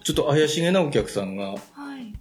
[0.04, 1.58] ちょっと怪しげなお客さんが、は
[2.00, 2.14] い。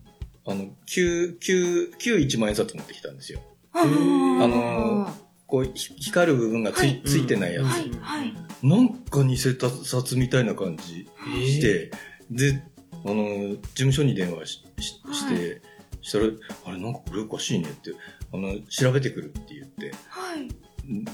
[0.46, 3.40] あの、旧、旧、旧一万円札持ってきたんですよ。
[3.74, 5.10] ああの
[5.52, 7.02] こう、ひ光る部分がつい,、はい。
[7.04, 7.64] ついてないやつ。
[7.66, 7.90] はい。
[8.00, 8.34] はい。
[8.62, 11.10] なんか偽札みたいな感じ
[11.44, 11.90] して、
[12.30, 12.64] で、
[13.04, 15.60] あの、事務所に電話ししして、
[16.00, 16.24] したら、
[16.64, 17.92] あれなんかこれおかしいねって、
[18.32, 20.48] あの、調べてくるって言って、はい。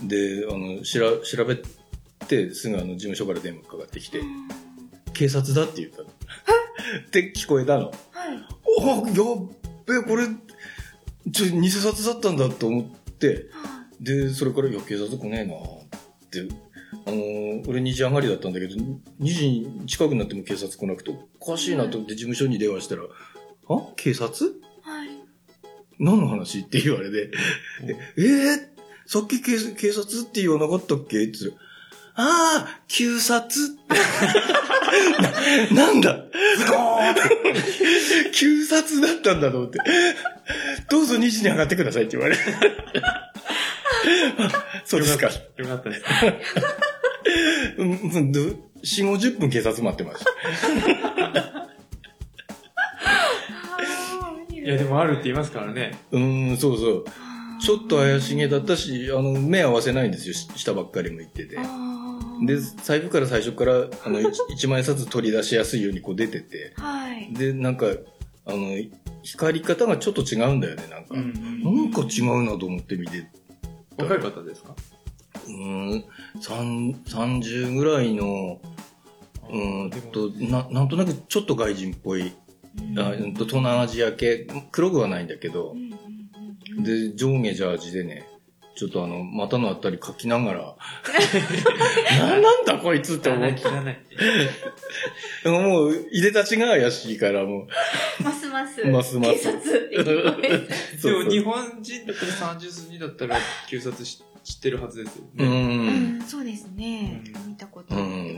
[0.06, 1.56] で、あの、しら調べ
[2.28, 4.20] て、すぐあの、事務所から電話かかってきて、
[5.14, 6.04] 警察だって言ったの。
[7.08, 7.86] って聞こえたの。
[7.86, 7.94] はい。
[8.82, 9.48] あ、やっ
[9.84, 10.28] べ、これ、
[11.32, 13.46] ちょ、偽札だったんだと思って、
[14.00, 16.48] で、それから、いや、警察来ねえなって、
[17.06, 23.92] あのー俺2時上がりだったんだけど、2時に近くになっても警察来なくて、おかしいなと思って事務所に電話したら、あ？
[23.96, 24.30] 警察？
[24.82, 25.08] はい。
[25.98, 26.60] 何の話？
[26.60, 27.30] って言われて、
[28.16, 28.68] えー、
[29.06, 31.24] さっき警警察って言わなかったっけ？
[31.24, 31.67] って言ったら、
[32.20, 33.76] ああ、旧札
[35.70, 36.16] ななんだ？
[38.32, 39.78] 旧札だったんだと思って。
[40.90, 42.42] どうぞ2時に上がってくださいって言われて。
[44.84, 45.26] そうですか。
[45.28, 45.32] よ
[45.66, 46.02] かったです。
[47.78, 50.30] うんうんど4、50分警察待ってました。
[54.52, 55.96] いや、でもあるって言いますからね。
[56.10, 57.04] うーん、そうそう。
[57.60, 60.34] ちょっと怪しげだったし、あの、目合わせないんですよ。
[60.34, 61.56] し下ばっかり向いてて。
[62.46, 66.72] で、財布から最初から、あの、1 万円札取り出しやすいようにこう出てて。
[66.76, 67.32] はい。
[67.32, 67.86] で、なんか、
[68.46, 68.76] あの、
[69.22, 71.14] 光り方がちょっと違うんだよね、なんか。
[71.16, 71.32] ん
[71.62, 73.26] なんか違うなと思って見て。
[73.96, 74.74] 若い方ですか？
[75.46, 76.04] うーん、
[76.40, 78.60] 三30ぐらいの、
[79.50, 82.32] うーんと、な、なんとなくちょっと外人っぽい、
[82.96, 85.74] あうんと東南アジア系、黒くはないんだけど、
[86.78, 88.24] で、上下ジャージでね、
[88.78, 90.76] ちょっとあの、股のあたり書きながら、
[92.16, 95.48] な、なんだこいつって思って。
[95.50, 97.66] もう、入れたちが怪しいから、も
[98.22, 99.90] ますますますます警察。
[101.02, 103.36] でも日本人だったら30過ぎだったら、
[103.68, 105.42] 警察し知ってるはずですよう。
[105.42, 105.44] ね。
[105.44, 107.96] うんんそうですねうん見たこと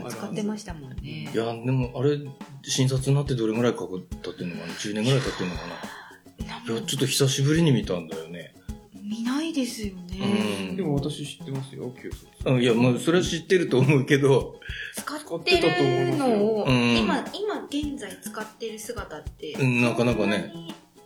[0.09, 2.17] 使ってましたもんねいや、でも、あれ、
[2.63, 6.73] 診察になってどれぐらいかかったってんのかな ?10 年ぐらい経ってんのかな？
[6.73, 8.55] いや、ちょっと久しぶりに見たんだよね。
[9.11, 10.75] 見ないですようねん。
[10.77, 12.55] でも私知ってますよ、警察。
[12.55, 14.59] うんいや、まあ、それは知ってると思うけど、
[14.95, 20.53] 使ってるのをうん今今現在使ってる姿ってうんなかなかね。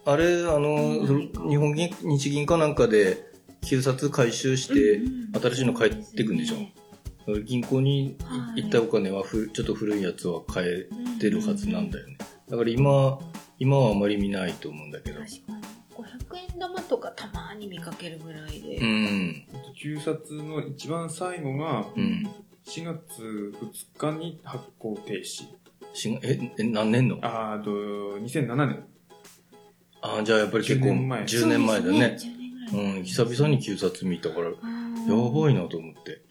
[0.06, 1.04] あれ、あの、
[1.50, 3.26] 日本銀、日銀かなんかで、
[3.68, 5.02] 旧札回収して、
[5.40, 7.40] 新しいの返ってくんでしょ？
[7.44, 8.16] 銀行に
[8.56, 12.18] 行ったお金はふ、ちょっと古いやつは返うんってるはずなんだよね。
[12.48, 13.18] だから今、
[13.58, 15.22] 今はあまり見ないと思うんだけど。
[15.22, 15.55] 確か
[16.36, 19.48] に500円玉とかたまに見かけるぐらいで、うん。
[19.76, 22.30] 旧札の一番最後が、うん。
[22.66, 23.54] 4月
[23.98, 25.46] 2日に発行停止。
[25.94, 27.20] しがえ、え、何年の？
[27.22, 27.70] あと、
[28.20, 28.84] 2007年。
[30.02, 31.92] ああ、じゃあやっぱり結構10年前10年前だね。
[31.92, 36.22] そうです10年ぐらい前うん、久々に旧札見たから、やうんばいなと思って。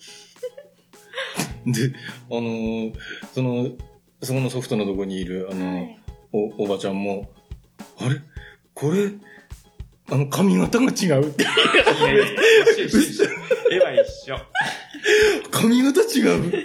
[1.67, 1.95] で、
[2.31, 2.95] あのー
[3.33, 3.71] その、
[4.23, 5.99] そこのソフトのとこにいる、あのーはい
[6.33, 7.31] お、おばちゃんも、
[7.99, 8.21] あれ？
[8.75, 9.13] これ、
[10.11, 11.43] あの、髪型が違うって。
[11.43, 12.25] いやいや
[12.87, 13.27] 一緒一緒
[13.71, 14.37] 絵は一緒。
[15.51, 16.65] 髪型違うって。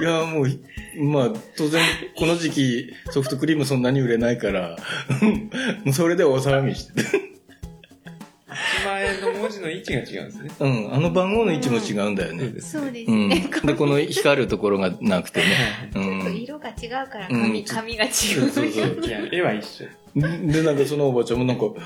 [0.00, 1.82] いや、もう、まあ、当然、
[2.16, 4.76] この時期、ソフトクリームそんなに売れないから、
[5.84, 7.31] もうそれで大騒ぎしてて。
[9.68, 10.50] 1万円の位置が違うんですね。
[10.60, 12.60] うん、あの番号の位置も違うんだよね。
[12.60, 13.66] すそうです。
[13.66, 15.90] で、この光るところがなくてね。
[15.94, 16.36] うちょっとん。
[16.36, 18.10] 色が違うからうん髪、髪が違う。
[18.10, 19.86] そうそうそういや、絵は一緒。
[20.14, 21.76] で、なんかそのおばちゃんもなんか、こ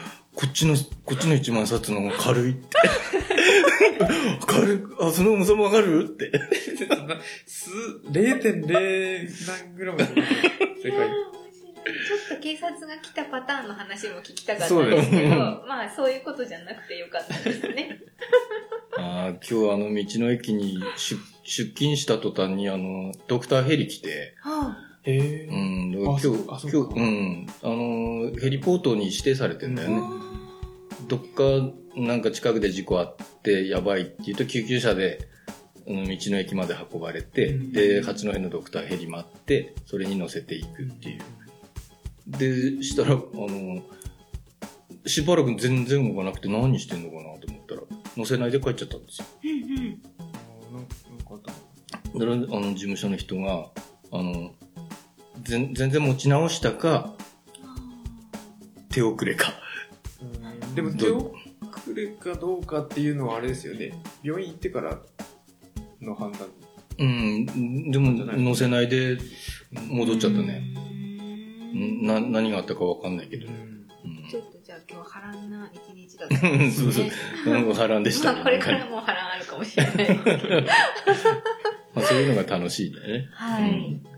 [0.47, 0.75] っちの、
[1.05, 2.77] こっちの一万冊の方が軽いって。
[4.47, 6.33] 軽い、あ、その重さもわかるって。
[7.47, 7.71] す、
[8.11, 8.67] 0.0
[9.47, 11.37] 何グラムの世界。
[11.87, 18.01] ちょっと警察が来たパターンの話も聞きたかったんですけど、まあそういうことじゃなくてよかったですね。
[18.99, 25.53] あー今日あの道の駅に出出勤した途端にあの、ドクターヘリ来て、はへう。
[25.53, 30.03] ん、今日、今日、うん、あの、ヘリポートに指定されてんだよね。
[31.09, 31.43] どっか、
[31.95, 35.29] なんか近くで事故あってやばいって言うと救急車で、
[35.87, 41.23] あの道の駅まで運ばれて、うんで、八戸のドクターヘリ待って、それに乗せていくっていう。
[42.27, 43.83] で、したら、あの、
[45.07, 47.83] しばらく全然動かなくて何してんのかなと思ったら、
[48.17, 49.27] 乗せないで帰っちゃったんですよ。
[49.45, 50.97] うんうん。
[51.25, 51.53] かあった
[52.13, 53.69] のだから、あの、事務所の人が、
[54.11, 54.53] あの、
[55.43, 57.15] 全全然持ち直したか、
[58.91, 59.53] 手遅れか。
[60.75, 61.33] でも手遅
[61.95, 63.93] れかどうかっていうのはあれですよね。
[64.23, 64.99] 病院行ってから
[66.01, 66.49] の判断。
[66.99, 69.19] うん、でも、乗せないで
[69.71, 70.75] 戻っちゃったね。
[71.77, 73.47] んな、何があったかわかんないけど。
[73.47, 73.77] うん
[74.29, 77.13] ちょっとじゃあ今日波乱な一日だったんです そうそうね。。
[77.47, 78.35] うん波乱でしたね。
[78.37, 80.63] まあこれからも波乱あるかもしれないですけど。
[81.95, 83.29] まあそういうのが楽しいんだよね。
[83.33, 84.01] はい。
[84.03, 84.16] じゃ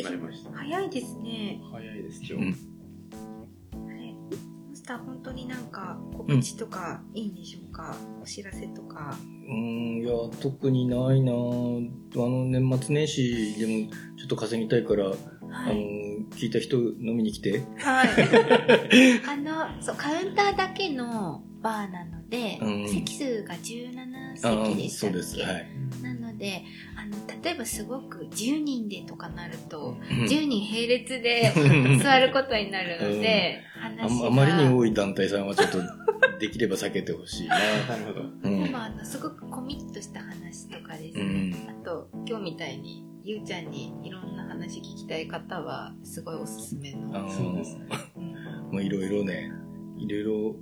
[0.00, 0.50] しまいました。
[0.52, 1.60] 早いですね。
[1.72, 2.58] 早いです、今うん日。
[3.72, 4.14] あれ
[4.70, 9.16] マスター本当になんか告知とかいいんでしょうか、お知らせとか。
[9.48, 15.14] うん、いや、特にないなあの、年末年始でもちょっと稼ぎたいから、あの
[15.50, 15.76] はい。、
[16.32, 17.62] 聞いた人飲みに来て。
[17.76, 18.08] はい。
[19.28, 25.10] あの、そう、カウンターだけのバーなので、うん席数が17あ席でしたっけ？
[25.10, 25.38] そうです。
[25.40, 25.66] はい。
[26.34, 26.62] なので、
[26.96, 31.52] あの、例えばすごく10人でとかなると、うん10人並列で
[32.02, 34.26] 座ることになるので、あ話が。
[34.26, 35.78] あまりに多い団体さんはちょっと
[36.38, 37.58] できれば避けてほしいな。
[37.58, 38.20] なるほど。
[38.20, 48.24] うんでもあのすごくコミットした話とかですね、うんあと今日みたいにゆうちゃんにいろんな話聞きたい方はすごいおすすめの、そうですねうん
[48.72, 49.50] もういろいろね、
[49.98, 50.56] いろいろ、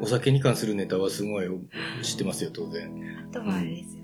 [0.00, 1.48] お酒に関するネタはすごい
[2.02, 2.90] 知ってますよ、当然。
[3.28, 4.01] あとはあれですよ、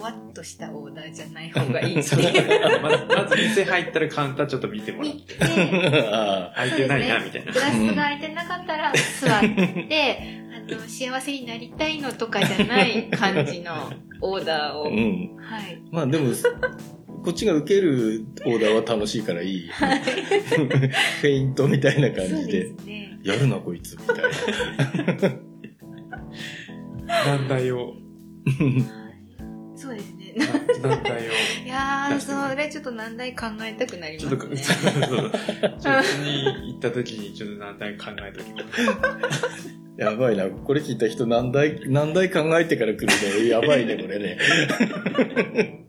[0.00, 2.80] ふわっとしたオーダーじゃない方がいいっていう。
[2.80, 5.34] まず、まず店入ったらカウンターちょっと見てもらっ見て。
[5.36, 7.52] 空いてないな、みたいな。
[7.52, 7.60] グ。
[7.60, 9.40] ラスが空いてなかったら座っ
[9.88, 10.40] て
[10.70, 13.92] あの幸せになりたいのとかじゃない感じの
[14.22, 15.36] オーダーを、あ、うん。
[15.38, 15.82] はい。
[15.90, 16.32] まあでも、
[17.22, 19.68] こっちが受けるオーダーは楽しいからいい。
[19.68, 23.18] フェイントみたいな感そうじで、ですね。
[23.22, 25.36] やるなこいつ、みたいな。
[27.26, 27.94] 難題を、
[30.82, 31.32] 難題を。
[31.64, 34.58] いやー、それちょっと難題考えたくなりちょっと、ますね。
[34.58, 35.30] そう
[35.78, 38.58] そっちに行った時にちょっと難題考えときま
[39.32, 39.80] す。
[40.00, 40.48] やばいな。
[40.48, 43.06] これ聞いた人何台、何台考えてから来る
[43.42, 43.48] ね。
[43.48, 44.38] やばいね、これね。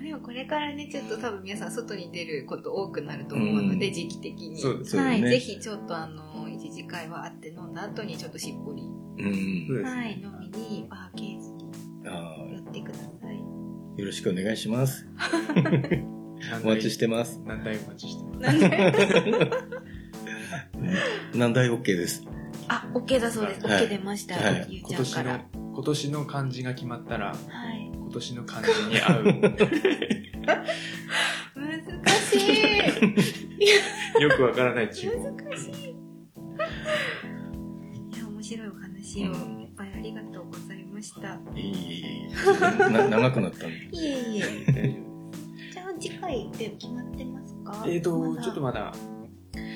[0.00, 4.60] でもこれからね、ちょっと多分皆さん外に出ること多くなると思うので、うん時期的に。
[4.60, 9.22] そうですはい、ねぜひちょっとあの、一次会はあって飲んだ後にちょっとしっぽり、う
[9.80, 9.84] ん。
[9.84, 11.64] はい、飲みにバーケースに
[12.06, 13.23] あ寄ってください。
[13.96, 15.06] ーよろしくお願いします。
[16.50, 17.40] 難お待ちしてます。
[17.44, 18.58] 難題お待ちしてます？
[21.34, 22.24] 何台？OK です。
[22.68, 23.66] あ、OK だそうです。
[23.66, 24.36] はい OK 出ました。
[24.36, 27.36] はいゆう今年のちゃんから。、今年の漢字が決まったら、はい。
[27.94, 29.24] 今年の漢字に合う。
[31.54, 31.84] 難
[32.20, 32.36] し
[34.18, 34.22] い。
[34.22, 35.36] よくわからない注文。
[35.36, 35.70] 難しい。
[35.90, 35.94] い
[38.18, 41.38] や、面白いお話をいっぱいありがとうございました。
[41.54, 42.28] いいいい
[43.10, 43.76] 長くなったんで。
[43.92, 45.02] いえいえ。
[45.72, 47.84] じゃあ次回って決まってますか？
[47.88, 48.92] えっと、まだちょっとまだ、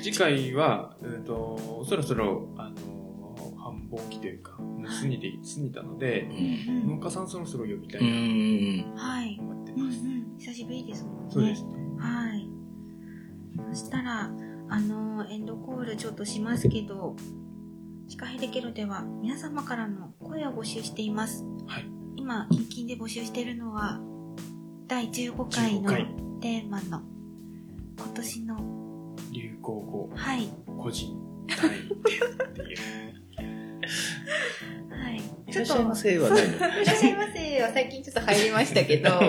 [0.02, 2.76] 次回は、えっと、そろそろ、あの、
[3.56, 6.22] 繁忙期というか、もう過ぎて、過ぎたので、
[6.68, 8.84] うん農家さんそろそろ呼びたういな。
[9.42, 10.00] 思ってます。
[10.00, 10.38] うんうん。
[10.38, 11.26] 久しぶりですもんね。
[11.30, 11.70] そうですね。
[11.98, 12.48] はい。
[13.70, 14.30] そしたら、
[14.70, 17.16] あの、エンドコールちょっとしますけど、
[18.08, 21.44] シカヘデケロでは皆様からの声を募集しています。
[21.66, 21.84] はい。
[22.16, 24.00] 今、近々で募集しているのは、
[24.86, 26.06] 第15回の15回
[26.40, 27.02] テーマの、
[27.98, 28.56] 今年の、
[29.30, 30.48] 流行語、はい、
[30.78, 32.24] 個人単位っていう。
[34.90, 35.20] はい。
[35.46, 39.10] いらっしゃいませはないらっしゃいませは最近ちょっと入りましたけど、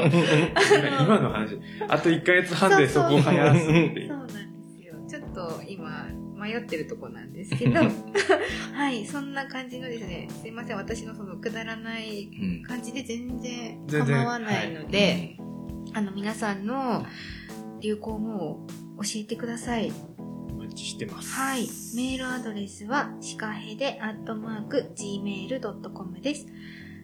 [1.04, 1.60] 今の話、
[1.90, 4.08] あと1ヶ月半でそこを流行らすっていう。
[4.08, 4.34] そうなんで
[4.78, 4.96] すよ。
[5.06, 6.08] ちょっと今、
[6.40, 7.82] 迷ってるとこなんですけど、
[8.74, 12.64] はい、そんな感じのですね、すいません、私のそのくだらないうん。
[12.64, 15.38] 感じで全然構わないので、
[15.94, 17.06] あの、皆さんの
[17.82, 18.68] 流行語を
[18.98, 19.92] 教えてください。
[20.18, 21.34] お待ちしてます。
[21.34, 21.68] はい。
[21.96, 26.48] メールアドレスは、シカヘデアットマーク gmail.com です。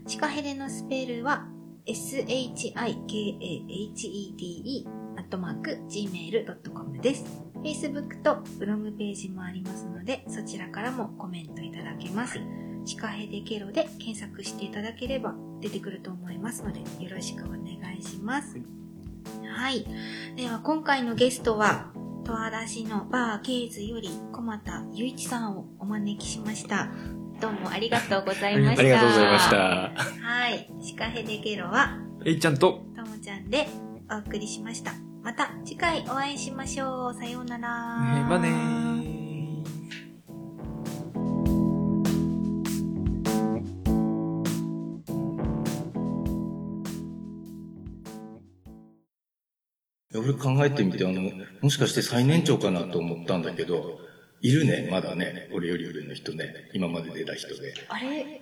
[0.07, 1.47] シカヘデのスペルは、
[1.85, 2.73] shikahede
[5.17, 7.54] アットマーク gmail.com です。
[7.65, 12.39] Facebook とブログページもありますので、そちらからもコメントいただけます。
[12.85, 17.59] シカヘデケロで検索していただければ出てくると思いますので、よろしくお願
[17.97, 18.59] いします。
[19.47, 19.83] はい。
[20.35, 21.91] では、今回のゲストは、
[22.23, 26.89] 十和田市のバーケーズより小俣雄一さんをお招きしました。
[27.41, 28.81] どうもありがとうございました。
[28.81, 29.49] ありがとうございまし。
[29.49, 29.57] た。
[29.57, 30.69] はい。
[30.83, 33.67] シカヘデケロは、えいちゃんと、ともちゃんで
[34.11, 35.14] お送りしました。
[35.25, 37.13] また次回お会いしましょう。
[37.15, 37.59] さようなら。
[37.59, 39.15] ねまあねー。
[50.13, 51.21] 俺考えてみて、あの、
[51.61, 53.99] もしかして最年長かなと思ったんだけど、
[54.41, 55.49] いるね、まだね。
[55.53, 56.53] 俺より上の人ね。
[56.73, 57.73] 今まで出た人で。
[57.89, 58.41] あれ？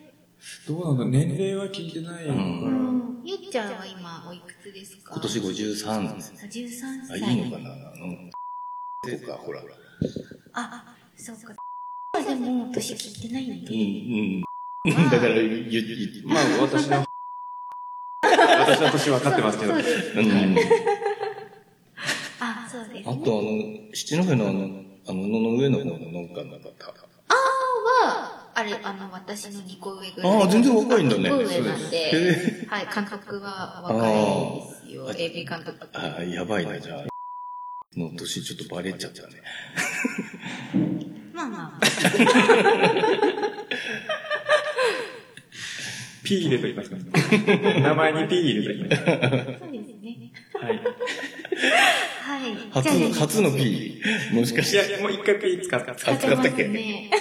[0.68, 5.14] どうなんだ年齢は聞いてないから、うんゆっちゃんは今おいくつですか？
[5.14, 5.86] 今年53。
[5.86, 6.20] 53あ、
[7.08, 7.20] 歳。
[7.22, 7.70] いいのかな？
[7.70, 8.32] うん。
[9.06, 9.62] そうか、ほら。
[9.62, 9.64] あ、
[10.54, 11.56] あ、そうか。
[12.22, 13.72] でも、年聞いてないんうん、で。
[14.92, 15.10] うん。
[15.10, 17.06] だから、ゆ、ゆ、まあ私の、
[18.22, 19.82] 私の年分かってますけどそう。
[19.82, 20.58] ん。
[22.40, 23.24] あ、そうです、あね。
[23.24, 23.50] と、あの、
[23.94, 26.70] 七戸のあの、あの、野の上の方の農家の方。
[27.30, 30.42] は、あれ、あの、私の2個上ぐらい。
[30.42, 35.10] ああ全然若いんだね2個上なんでへ、はい、監督は若いですよ。
[35.10, 35.88] AB 監督。
[35.94, 37.06] ああ、やばいな、じゃあ。
[38.00, 39.44] の年ちょっとバレちゃったね。
[41.34, 41.86] まあまあ。
[46.24, 46.98] ピー入れときますか。
[47.80, 49.04] 名前にピー入れときます。
[49.06, 50.32] そうですね。
[50.54, 50.78] はい。
[52.24, 52.56] はい。
[52.72, 54.02] 初の、初の P。
[54.32, 54.88] もしかして。
[54.90, 55.92] いや、もう一回ピー使った。
[55.92, 56.68] あ使ったっけ？
[56.68, 57.12] ね。